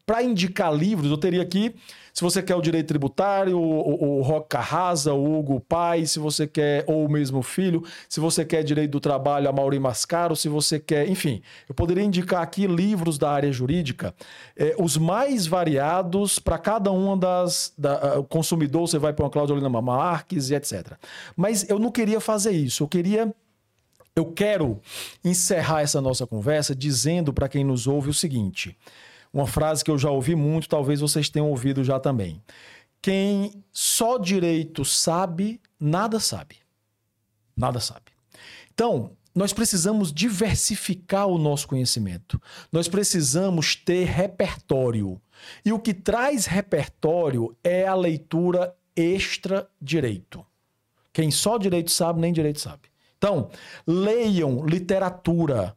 [0.06, 1.76] para indicar livros, eu teria aqui
[2.14, 6.48] se você quer o direito tributário, o, o Rock Carrasa, o Hugo Pai, se você
[6.48, 10.50] quer, ou o mesmo filho, se você quer direito do trabalho, a Mauri Mascaro, se
[10.50, 14.14] você quer, enfim, eu poderia indicar aqui livros da área jurídica,
[14.56, 17.74] é, os mais variados para cada uma das.
[17.78, 20.94] Da, consumidor, você vai para uma Cláudia Olina Marques e etc.
[21.36, 23.34] Mas eu não queria fazer isso, eu queria.
[24.16, 24.82] Eu quero
[25.24, 28.76] encerrar essa nossa conversa dizendo para quem nos ouve o seguinte.
[29.32, 32.42] Uma frase que eu já ouvi muito, talvez vocês tenham ouvido já também.
[33.02, 36.58] Quem só direito sabe, nada sabe.
[37.56, 38.12] Nada sabe.
[38.74, 42.42] Então, nós precisamos diversificar o nosso conhecimento.
[42.72, 45.22] Nós precisamos ter repertório.
[45.64, 50.46] E o que traz repertório é a leitura extra direito.
[51.14, 52.90] Quem só direito sabe, nem direito sabe.
[53.18, 53.50] Então,
[53.86, 55.76] leiam literatura.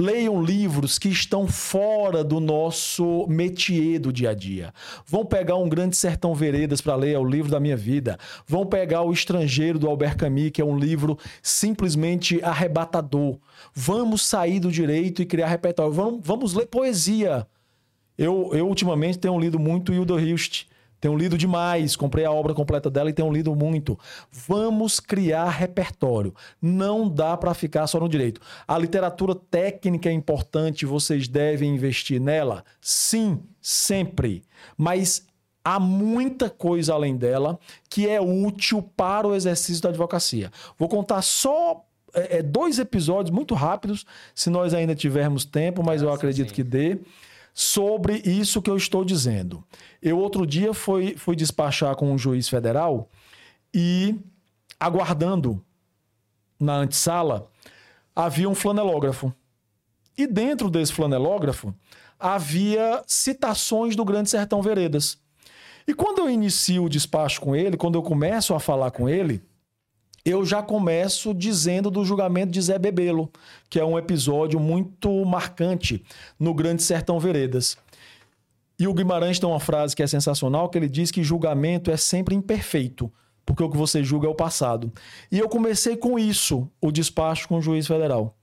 [0.00, 4.72] Leiam livros que estão fora do nosso métier do dia a dia.
[5.04, 8.16] Vão pegar um Grande Sertão Veredas para ler, é o livro da minha vida.
[8.46, 13.38] Vão pegar O Estrangeiro do Albert Camus, que é um livro simplesmente arrebatador.
[13.74, 15.92] Vamos sair do direito e criar repertório.
[15.92, 17.44] Vamos, vamos ler poesia.
[18.16, 20.66] Eu, eu ultimamente tenho lido muito Hilda Hilst.
[21.00, 23.98] Tenho lido demais, comprei a obra completa dela e tenho lido muito.
[24.30, 26.34] Vamos criar repertório.
[26.60, 28.40] Não dá para ficar só no direito.
[28.66, 32.64] A literatura técnica é importante, vocês devem investir nela?
[32.80, 34.42] Sim, sempre.
[34.76, 35.26] Mas
[35.64, 40.50] há muita coisa além dela que é útil para o exercício da advocacia.
[40.78, 41.84] Vou contar só
[42.14, 46.62] é, é dois episódios muito rápidos, se nós ainda tivermos tempo, mas eu acredito que
[46.62, 46.98] dê
[47.60, 49.64] sobre isso que eu estou dizendo.
[50.00, 53.10] Eu outro dia fui, fui despachar com um juiz federal
[53.74, 54.14] e
[54.78, 55.60] aguardando
[56.60, 57.50] na antessala
[58.14, 59.34] havia um flanelógrafo.
[60.16, 61.74] E dentro desse flanelógrafo
[62.16, 65.18] havia citações do Grande Sertão Veredas.
[65.84, 69.42] E quando eu inicio o despacho com ele, quando eu começo a falar com ele,
[70.28, 73.30] eu já começo dizendo do julgamento de Zé Bebelo,
[73.70, 76.04] que é um episódio muito marcante
[76.38, 77.78] no Grande Sertão Veredas.
[78.78, 81.96] E o Guimarães tem uma frase que é sensacional, que ele diz que julgamento é
[81.96, 83.10] sempre imperfeito,
[83.44, 84.92] porque o que você julga é o passado.
[85.32, 88.36] E eu comecei com isso, o despacho com o juiz federal.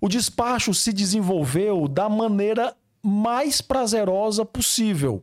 [0.00, 5.22] O despacho se desenvolveu da maneira mais prazerosa possível.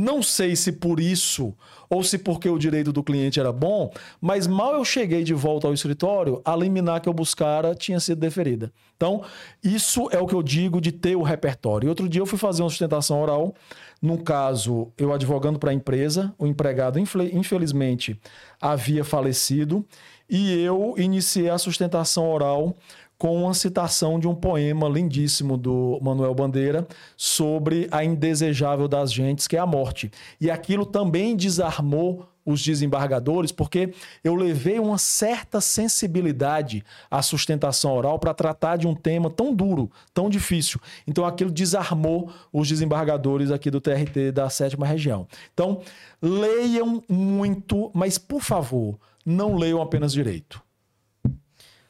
[0.00, 1.54] Não sei se por isso
[1.90, 5.66] ou se porque o direito do cliente era bom, mas mal eu cheguei de volta
[5.66, 8.72] ao escritório, a liminar que eu buscara tinha sido deferida.
[8.96, 9.22] Então,
[9.62, 11.88] isso é o que eu digo de ter o repertório.
[11.88, 13.54] Outro dia eu fui fazer uma sustentação oral,
[14.00, 18.18] num caso, eu advogando para a empresa, o empregado, infelizmente,
[18.60, 19.84] havia falecido,
[20.28, 22.76] e eu iniciei a sustentação oral
[23.20, 29.46] com uma citação de um poema lindíssimo do Manuel Bandeira sobre a indesejável das gentes,
[29.46, 30.10] que é a morte.
[30.40, 33.92] E aquilo também desarmou os desembargadores, porque
[34.24, 39.90] eu levei uma certa sensibilidade à sustentação oral para tratar de um tema tão duro,
[40.14, 40.80] tão difícil.
[41.06, 45.28] Então aquilo desarmou os desembargadores aqui do TRT da sétima região.
[45.52, 45.82] Então,
[46.22, 50.62] leiam muito, mas por favor, não leiam apenas direito.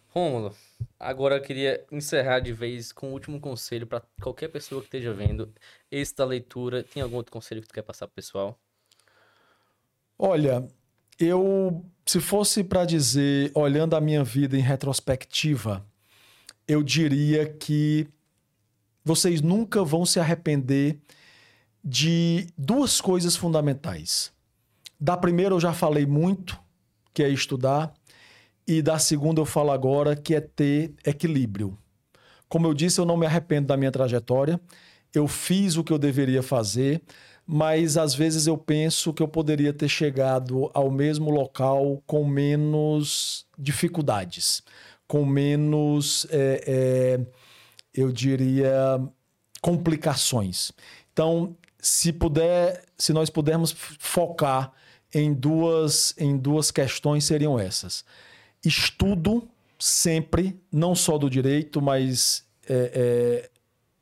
[0.08, 0.52] Rômulo,
[0.98, 5.12] Agora eu queria encerrar de vez com o último conselho para qualquer pessoa que esteja
[5.12, 5.52] vendo
[5.90, 6.82] esta leitura.
[6.84, 8.58] Tem algum outro conselho que tu quer passar pro pessoal?
[10.18, 10.68] Olha,
[11.18, 15.86] eu se fosse para dizer, olhando a minha vida em retrospectiva,
[16.66, 18.08] eu diria que
[19.04, 20.98] vocês nunca vão se arrepender
[21.84, 24.32] de duas coisas fundamentais.
[24.98, 26.58] Da primeira eu já falei muito,
[27.14, 27.94] que é estudar.
[28.70, 31.76] E da segunda eu falo agora, que é ter equilíbrio.
[32.48, 34.60] Como eu disse, eu não me arrependo da minha trajetória.
[35.12, 37.02] Eu fiz o que eu deveria fazer,
[37.44, 43.44] mas às vezes eu penso que eu poderia ter chegado ao mesmo local com menos
[43.58, 44.62] dificuldades,
[45.08, 47.26] com menos, é, é,
[47.92, 49.00] eu diria,
[49.60, 50.70] complicações.
[51.12, 54.72] Então, se puder, se nós pudermos focar
[55.12, 58.04] em duas, em duas questões, seriam essas
[58.64, 59.48] estudo
[59.78, 63.50] sempre, não só do direito, mas é, é,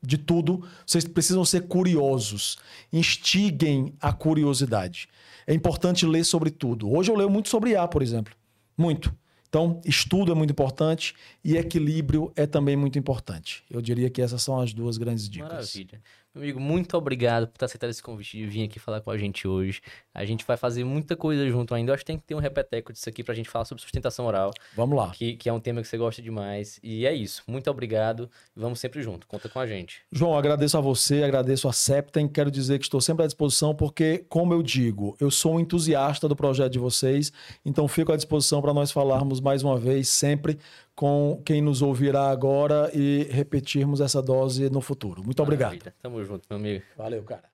[0.01, 0.63] de tudo.
[0.85, 2.57] Vocês precisam ser curiosos.
[2.91, 5.07] Instiguem a curiosidade.
[5.47, 6.91] É importante ler sobre tudo.
[6.91, 8.33] Hoje eu leio muito sobre IA, por exemplo.
[8.77, 9.15] Muito.
[9.49, 13.63] Então, estudo é muito importante e equilíbrio é também muito importante.
[13.69, 15.49] Eu diria que essas são as duas grandes dicas.
[15.49, 16.01] Maravilha.
[16.39, 19.45] Amigo, muito obrigado por ter aceitado esse convite de vir aqui falar com a gente
[19.45, 19.81] hoje.
[20.13, 21.91] A gente vai fazer muita coisa junto ainda.
[21.91, 24.25] Eu acho que tem que ter um repeteco disso aqui pra gente falar sobre sustentação
[24.25, 24.51] oral.
[24.73, 25.09] Vamos lá.
[25.09, 26.79] Que, que é um tema que você gosta demais.
[26.81, 27.43] E é isso.
[27.45, 28.29] Muito obrigado.
[28.55, 29.27] Vamos sempre junto.
[29.27, 30.01] Conta com a gente.
[30.09, 32.25] João, agradeço a você, agradeço a Septem.
[32.25, 36.25] Quero dizer que estou sempre à disposição, porque, como eu digo, eu sou um entusiasta
[36.25, 37.33] do projeto de vocês.
[37.65, 40.57] Então, fico à disposição para nós falarmos mais uma vez, sempre
[40.99, 45.23] com quem nos ouvirá agora e repetirmos essa dose no futuro.
[45.23, 45.67] Muito Maravilha.
[45.67, 45.93] obrigado.
[46.01, 46.83] Tamo junto, meu amigo.
[46.97, 47.48] Valeu, cara.